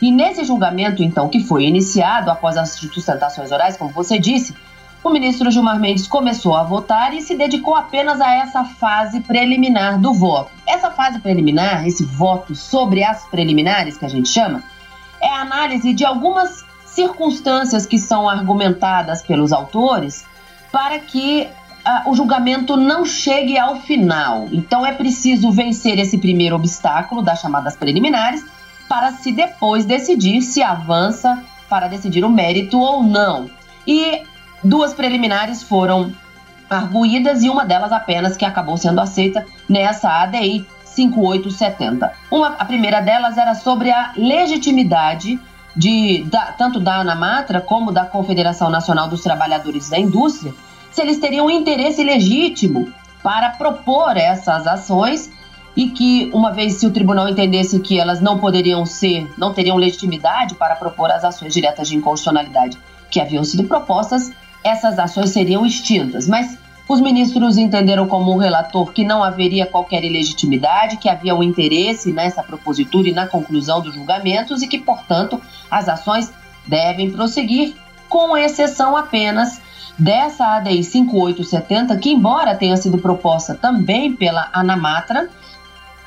E 0.00 0.10
nesse 0.10 0.44
julgamento, 0.44 1.02
então, 1.02 1.28
que 1.28 1.40
foi 1.40 1.64
iniciado 1.64 2.30
após 2.30 2.56
as 2.56 2.70
sustentações 2.70 3.52
orais, 3.52 3.76
como 3.76 3.90
você 3.90 4.18
disse, 4.18 4.54
o 5.02 5.10
ministro 5.10 5.50
Gilmar 5.50 5.78
Mendes 5.78 6.06
começou 6.06 6.56
a 6.56 6.62
votar 6.62 7.12
e 7.12 7.20
se 7.20 7.36
dedicou 7.36 7.74
apenas 7.74 8.20
a 8.20 8.34
essa 8.34 8.64
fase 8.64 9.20
preliminar 9.20 10.00
do 10.00 10.14
voto. 10.14 10.50
Essa 10.66 10.90
fase 10.90 11.18
preliminar, 11.20 11.86
esse 11.86 12.04
voto 12.04 12.54
sobre 12.54 13.04
as 13.04 13.24
preliminares 13.26 13.98
que 13.98 14.04
a 14.06 14.08
gente 14.08 14.30
chama, 14.30 14.62
é 15.20 15.28
a 15.28 15.42
análise 15.42 15.92
de 15.92 16.04
algumas 16.04 16.64
circunstâncias 16.86 17.86
que 17.86 17.98
são 17.98 18.28
argumentadas 18.28 19.20
pelos 19.20 19.52
autores 19.52 20.24
para 20.72 20.98
que 20.98 21.48
uh, 21.86 22.10
o 22.10 22.14
julgamento 22.14 22.76
não 22.76 23.04
chegue 23.04 23.58
ao 23.58 23.76
final. 23.76 24.48
Então 24.52 24.84
é 24.84 24.92
preciso 24.92 25.50
vencer 25.50 25.98
esse 25.98 26.18
primeiro 26.18 26.56
obstáculo 26.56 27.22
das 27.22 27.40
chamadas 27.40 27.76
preliminares 27.76 28.44
para 28.88 29.12
se 29.12 29.32
depois 29.32 29.84
decidir 29.84 30.42
se 30.42 30.62
avança 30.62 31.42
para 31.68 31.88
decidir 31.88 32.24
o 32.24 32.30
mérito 32.30 32.78
ou 32.78 33.02
não. 33.02 33.50
E 33.86 34.22
duas 34.62 34.94
preliminares 34.94 35.62
foram 35.62 36.12
arguídas 36.68 37.42
e 37.42 37.50
uma 37.50 37.64
delas 37.64 37.92
apenas 37.92 38.36
que 38.36 38.44
acabou 38.44 38.76
sendo 38.76 39.00
aceita 39.00 39.44
nessa 39.68 40.08
ADI 40.22 40.66
5870. 40.84 42.12
Uma, 42.30 42.48
a 42.48 42.64
primeira 42.64 43.00
delas 43.00 43.36
era 43.36 43.54
sobre 43.54 43.90
a 43.90 44.12
legitimidade 44.16 45.38
de, 45.76 46.24
da, 46.24 46.52
tanto 46.52 46.78
da 46.78 46.96
Anamatra 46.96 47.60
como 47.60 47.90
da 47.90 48.04
Confederação 48.04 48.70
Nacional 48.70 49.08
dos 49.08 49.22
Trabalhadores 49.22 49.88
da 49.88 49.98
Indústria 49.98 50.54
se 50.94 51.02
eles 51.02 51.18
teriam 51.18 51.50
interesse 51.50 52.04
legítimo 52.04 52.92
para 53.20 53.50
propor 53.50 54.16
essas 54.16 54.64
ações 54.64 55.28
e 55.76 55.88
que, 55.88 56.30
uma 56.32 56.52
vez 56.52 56.74
se 56.74 56.86
o 56.86 56.92
tribunal 56.92 57.28
entendesse 57.28 57.80
que 57.80 57.98
elas 57.98 58.20
não 58.20 58.38
poderiam 58.38 58.86
ser, 58.86 59.28
não 59.36 59.52
teriam 59.52 59.76
legitimidade 59.76 60.54
para 60.54 60.76
propor 60.76 61.10
as 61.10 61.24
ações 61.24 61.52
diretas 61.52 61.88
de 61.88 61.96
inconstitucionalidade 61.96 62.78
que 63.10 63.20
haviam 63.20 63.42
sido 63.42 63.64
propostas, 63.64 64.32
essas 64.62 64.96
ações 64.96 65.30
seriam 65.30 65.66
extintas. 65.66 66.28
Mas 66.28 66.56
os 66.88 67.00
ministros 67.00 67.58
entenderam 67.58 68.06
como 68.06 68.30
o 68.30 68.38
relator 68.38 68.92
que 68.92 69.04
não 69.04 69.24
haveria 69.24 69.66
qualquer 69.66 70.04
ilegitimidade, 70.04 70.98
que 70.98 71.08
havia 71.08 71.34
um 71.34 71.42
interesse 71.42 72.12
nessa 72.12 72.40
propositura 72.40 73.08
e 73.08 73.12
na 73.12 73.26
conclusão 73.26 73.80
dos 73.80 73.94
julgamentos 73.94 74.62
e 74.62 74.68
que, 74.68 74.78
portanto, 74.78 75.40
as 75.68 75.88
ações 75.88 76.32
devem 76.68 77.10
prosseguir, 77.10 77.74
com 78.08 78.36
exceção 78.36 78.96
apenas 78.96 79.60
dessa 79.98 80.56
ADI 80.56 80.82
5870, 80.82 81.96
que, 81.98 82.10
embora 82.10 82.54
tenha 82.54 82.76
sido 82.76 82.98
proposta 82.98 83.54
também 83.54 84.14
pela 84.14 84.48
Anamatra, 84.52 85.28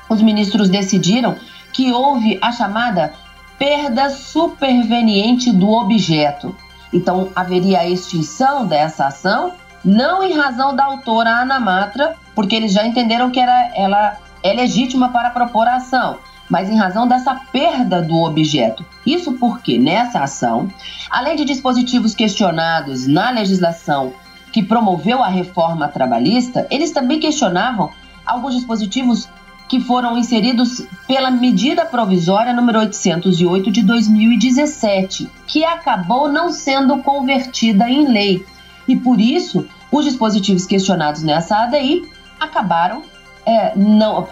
os 0.08 0.22
ministros 0.22 0.68
decidiram 0.68 1.36
que 1.72 1.92
houve 1.92 2.38
a 2.40 2.52
chamada 2.52 3.12
perda 3.58 4.10
superveniente 4.10 5.52
do 5.52 5.70
objeto. 5.70 6.54
Então, 6.92 7.30
haveria 7.34 7.80
a 7.80 7.88
extinção 7.88 8.66
dessa 8.66 9.06
ação, 9.06 9.52
não 9.84 10.22
em 10.22 10.32
razão 10.32 10.74
da 10.74 10.84
autora 10.84 11.40
Anamatra, 11.40 12.16
porque 12.34 12.54
eles 12.54 12.72
já 12.72 12.86
entenderam 12.86 13.30
que 13.30 13.40
era, 13.40 13.70
ela 13.74 14.16
é 14.42 14.52
legítima 14.52 15.10
para 15.10 15.30
propor 15.30 15.66
a 15.66 15.76
ação, 15.76 16.18
mas 16.48 16.70
em 16.70 16.76
razão 16.76 17.06
dessa 17.06 17.34
perda 17.52 18.00
do 18.00 18.16
objeto. 18.16 18.84
Isso 19.04 19.32
porque 19.32 19.78
nessa 19.78 20.20
ação, 20.20 20.68
além 21.10 21.36
de 21.36 21.44
dispositivos 21.44 22.14
questionados 22.14 23.06
na 23.06 23.30
legislação 23.30 24.12
que 24.52 24.62
promoveu 24.62 25.22
a 25.22 25.28
reforma 25.28 25.88
trabalhista, 25.88 26.66
eles 26.70 26.90
também 26.90 27.20
questionavam 27.20 27.90
alguns 28.24 28.54
dispositivos 28.54 29.28
que 29.68 29.80
foram 29.80 30.16
inseridos 30.16 30.82
pela 31.06 31.30
medida 31.30 31.84
provisória 31.84 32.54
número 32.54 32.78
808 32.78 33.70
de 33.70 33.82
2017, 33.82 35.28
que 35.46 35.62
acabou 35.62 36.32
não 36.32 36.50
sendo 36.50 37.02
convertida 37.02 37.88
em 37.88 38.08
lei. 38.08 38.44
E 38.86 38.96
por 38.96 39.20
isso, 39.20 39.66
os 39.92 40.06
dispositivos 40.06 40.64
questionados 40.64 41.22
nessa 41.22 41.64
ADI 41.64 42.10
acabaram 42.40 43.02
é, 43.48 43.72
não, 43.74 44.26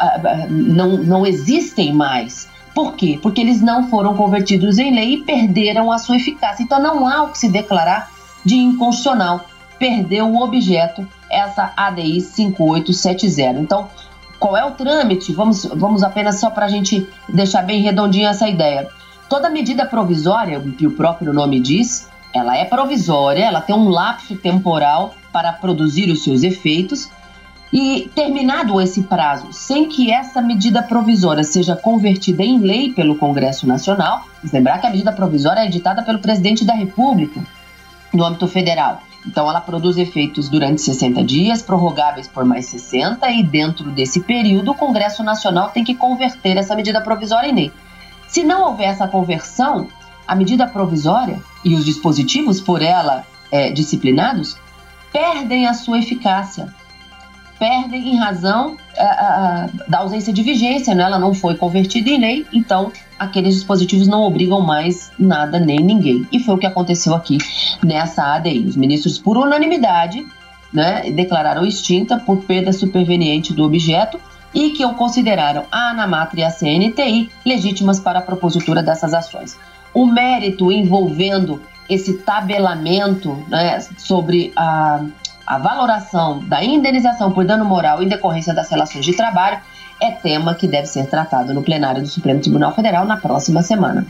não, 0.48 0.88
não 0.98 1.26
existem 1.26 1.92
mais, 1.92 2.48
Por 2.74 2.94
quê? 2.94 3.18
Porque 3.22 3.40
eles 3.40 3.62
não 3.62 3.88
foram 3.88 4.14
convertidos 4.14 4.78
em 4.78 4.94
lei 4.94 5.14
e 5.14 5.22
perderam 5.22 5.90
a 5.90 5.98
sua 5.98 6.16
eficácia. 6.16 6.62
Então 6.62 6.78
não 6.82 7.08
há 7.08 7.22
o 7.22 7.28
que 7.28 7.38
se 7.38 7.48
declarar 7.48 8.10
de 8.44 8.54
inconstitucional. 8.54 9.46
Perdeu 9.78 10.26
o 10.26 10.42
objeto, 10.42 11.06
essa 11.30 11.72
ADI 11.74 12.20
5870. 12.20 13.60
Então, 13.60 13.88
qual 14.38 14.54
é 14.54 14.64
o 14.64 14.72
trâmite? 14.72 15.32
Vamos, 15.32 15.64
vamos 15.64 16.02
apenas 16.02 16.38
só 16.38 16.50
para 16.50 16.66
a 16.66 16.68
gente 16.68 17.08
deixar 17.26 17.62
bem 17.62 17.80
redondinha 17.80 18.28
essa 18.28 18.46
ideia. 18.46 18.88
Toda 19.28 19.48
medida 19.48 19.86
provisória, 19.86 20.60
que 20.60 20.86
o 20.86 20.90
próprio 20.90 21.32
nome 21.32 21.60
diz, 21.60 22.10
ela 22.34 22.56
é 22.56 22.64
provisória, 22.66 23.44
ela 23.46 23.62
tem 23.62 23.74
um 23.74 23.88
lapso 23.88 24.36
temporal 24.36 25.14
para 25.32 25.52
produzir 25.52 26.10
os 26.10 26.22
seus 26.22 26.42
efeitos. 26.42 27.10
E 27.72 28.10
terminado 28.14 28.80
esse 28.80 29.02
prazo, 29.02 29.52
sem 29.52 29.88
que 29.88 30.12
essa 30.12 30.40
medida 30.40 30.82
provisória 30.82 31.42
seja 31.42 31.74
convertida 31.74 32.42
em 32.42 32.58
lei 32.58 32.92
pelo 32.92 33.16
Congresso 33.16 33.66
Nacional, 33.66 34.24
lembrar 34.52 34.78
que 34.78 34.86
a 34.86 34.90
medida 34.90 35.12
provisória 35.12 35.60
é 35.60 35.66
editada 35.66 36.02
pelo 36.02 36.20
presidente 36.20 36.64
da 36.64 36.74
República 36.74 37.40
no 38.12 38.24
âmbito 38.24 38.46
federal. 38.46 39.02
Então, 39.26 39.48
ela 39.50 39.60
produz 39.60 39.96
efeitos 39.96 40.48
durante 40.48 40.80
60 40.80 41.24
dias, 41.24 41.60
prorrogáveis 41.60 42.28
por 42.28 42.44
mais 42.44 42.66
60, 42.66 43.28
e 43.32 43.42
dentro 43.42 43.90
desse 43.90 44.20
período, 44.20 44.70
o 44.70 44.74
Congresso 44.74 45.24
Nacional 45.24 45.70
tem 45.70 45.82
que 45.82 45.96
converter 45.96 46.56
essa 46.56 46.76
medida 46.76 47.00
provisória 47.00 47.48
em 47.48 47.54
lei. 47.54 47.72
Se 48.28 48.44
não 48.44 48.68
houver 48.68 48.88
essa 48.88 49.08
conversão, 49.08 49.88
a 50.26 50.36
medida 50.36 50.66
provisória 50.66 51.40
e 51.64 51.74
os 51.74 51.84
dispositivos 51.84 52.60
por 52.60 52.80
ela 52.80 53.24
é, 53.50 53.70
disciplinados 53.70 54.56
perdem 55.12 55.66
a 55.66 55.74
sua 55.74 55.98
eficácia, 55.98 56.72
perdem 57.58 58.14
em 58.14 58.16
razão 58.16 58.76
da 59.88 59.98
ausência 59.98 60.32
de 60.32 60.42
vigência, 60.42 60.94
né? 60.94 61.04
ela 61.04 61.18
não 61.18 61.34
foi 61.34 61.54
convertida 61.54 62.10
em 62.10 62.20
lei, 62.20 62.46
então 62.52 62.92
aqueles 63.18 63.54
dispositivos 63.54 64.06
não 64.06 64.22
obrigam 64.22 64.60
mais 64.60 65.10
nada 65.18 65.58
nem 65.58 65.78
ninguém. 65.78 66.26
E 66.32 66.40
foi 66.40 66.54
o 66.54 66.58
que 66.58 66.66
aconteceu 66.66 67.14
aqui 67.14 67.38
nessa 67.82 68.34
ADI. 68.34 68.66
Os 68.66 68.76
ministros, 68.76 69.18
por 69.18 69.36
unanimidade, 69.36 70.24
né, 70.72 71.10
declararam 71.10 71.64
extinta 71.64 72.18
por 72.18 72.38
perda 72.44 72.72
superveniente 72.72 73.52
do 73.52 73.64
objeto 73.64 74.20
e 74.54 74.70
que 74.70 74.86
consideraram 74.94 75.64
a 75.70 75.90
Anamatra 75.90 76.40
e 76.40 76.44
a 76.44 76.50
CNTI 76.50 77.30
legítimas 77.44 78.00
para 78.00 78.18
a 78.20 78.22
propositura 78.22 78.82
dessas 78.82 79.12
ações. 79.12 79.58
O 79.92 80.06
mérito 80.06 80.72
envolvendo 80.72 81.60
esse 81.88 82.18
tabelamento 82.18 83.36
né, 83.48 83.80
sobre 83.96 84.52
a, 84.56 85.04
a 85.46 85.58
valoração 85.58 86.40
da 86.40 86.64
indenização 86.64 87.30
por 87.30 87.44
dano 87.44 87.64
moral 87.64 88.02
em 88.02 88.08
decorrência 88.08 88.52
das 88.52 88.68
relações 88.68 89.04
de 89.04 89.14
trabalho 89.14 89.58
é 90.00 90.10
tema 90.10 90.54
que 90.54 90.66
deve 90.66 90.86
ser 90.86 91.06
tratado 91.06 91.54
no 91.54 91.62
plenário 91.62 92.02
do 92.02 92.08
Supremo 92.08 92.40
Tribunal 92.40 92.72
Federal 92.74 93.04
na 93.04 93.16
próxima 93.16 93.62
semana. 93.62 94.04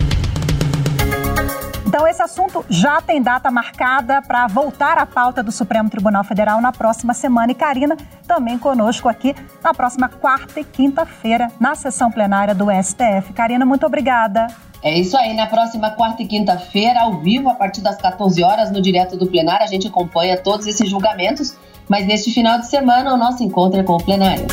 Então, 1.87 2.07
esse 2.07 2.21
assunto 2.21 2.65
já 2.69 3.01
tem 3.01 3.23
data 3.23 3.51
marcada 3.51 4.21
para 4.21 4.47
voltar 4.49 4.99
à 4.99 5.07
pauta 5.07 5.43
do 5.43 5.53
Supremo 5.53 5.89
Tribunal 5.89 6.25
Federal 6.25 6.61
na 6.61 6.73
próxima 6.73 7.15
semana. 7.15 7.53
E 7.53 7.55
Karina 7.55 7.97
também 8.27 8.59
conosco 8.59 9.09
aqui 9.09 9.35
na 9.63 9.73
próxima 9.73 10.09
quarta 10.09 10.59
e 10.59 10.65
quinta-feira, 10.65 11.49
na 11.61 11.75
sessão 11.75 12.11
plenária 12.11 12.55
do 12.55 12.67
STF. 12.71 13.33
Karina, 13.33 13.65
muito 13.65 13.87
obrigada. 13.87 14.49
É 14.87 14.97
isso 14.97 15.17
aí, 15.17 15.35
na 15.35 15.49
próxima 15.49 15.91
quarta 15.91 16.23
e 16.23 16.27
quinta-feira, 16.29 17.01
ao 17.01 17.19
vivo, 17.19 17.49
a 17.49 17.55
partir 17.55 17.81
das 17.81 17.97
14 17.97 18.41
horas, 18.45 18.71
no 18.71 18.81
Direto 18.81 19.17
do 19.17 19.27
Plenário, 19.27 19.65
a 19.65 19.67
gente 19.67 19.89
acompanha 19.89 20.37
todos 20.37 20.65
esses 20.65 20.89
julgamentos. 20.89 21.57
Mas 21.89 22.07
neste 22.07 22.33
final 22.33 22.61
de 22.61 22.69
semana, 22.69 23.13
o 23.13 23.17
nosso 23.17 23.43
encontro 23.43 23.81
é 23.81 23.83
com 23.83 23.95
o 23.95 24.03
plenário. 24.05 24.47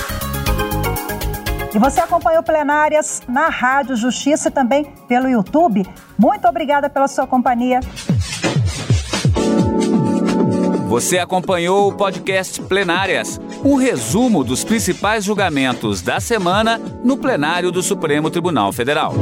E 1.71 1.77
você 1.77 1.99
acompanhou 1.99 2.41
plenárias 2.41 3.21
na 3.27 3.47
Rádio 3.47 3.95
Justiça 3.95 4.47
e 4.49 4.51
também 4.51 4.85
pelo 5.07 5.29
YouTube. 5.29 5.85
Muito 6.17 6.47
obrigada 6.47 6.89
pela 6.89 7.07
sua 7.07 7.27
companhia. 7.27 7.79
Você 10.87 11.19
acompanhou 11.19 11.89
o 11.89 11.93
podcast 11.93 12.59
Plenárias, 12.61 13.39
um 13.63 13.75
resumo 13.75 14.43
dos 14.43 14.63
principais 14.63 15.23
julgamentos 15.23 16.01
da 16.01 16.19
semana 16.19 16.79
no 17.03 17.17
plenário 17.17 17.71
do 17.71 17.83
Supremo 17.83 18.31
Tribunal 18.31 18.71
Federal. 18.71 19.13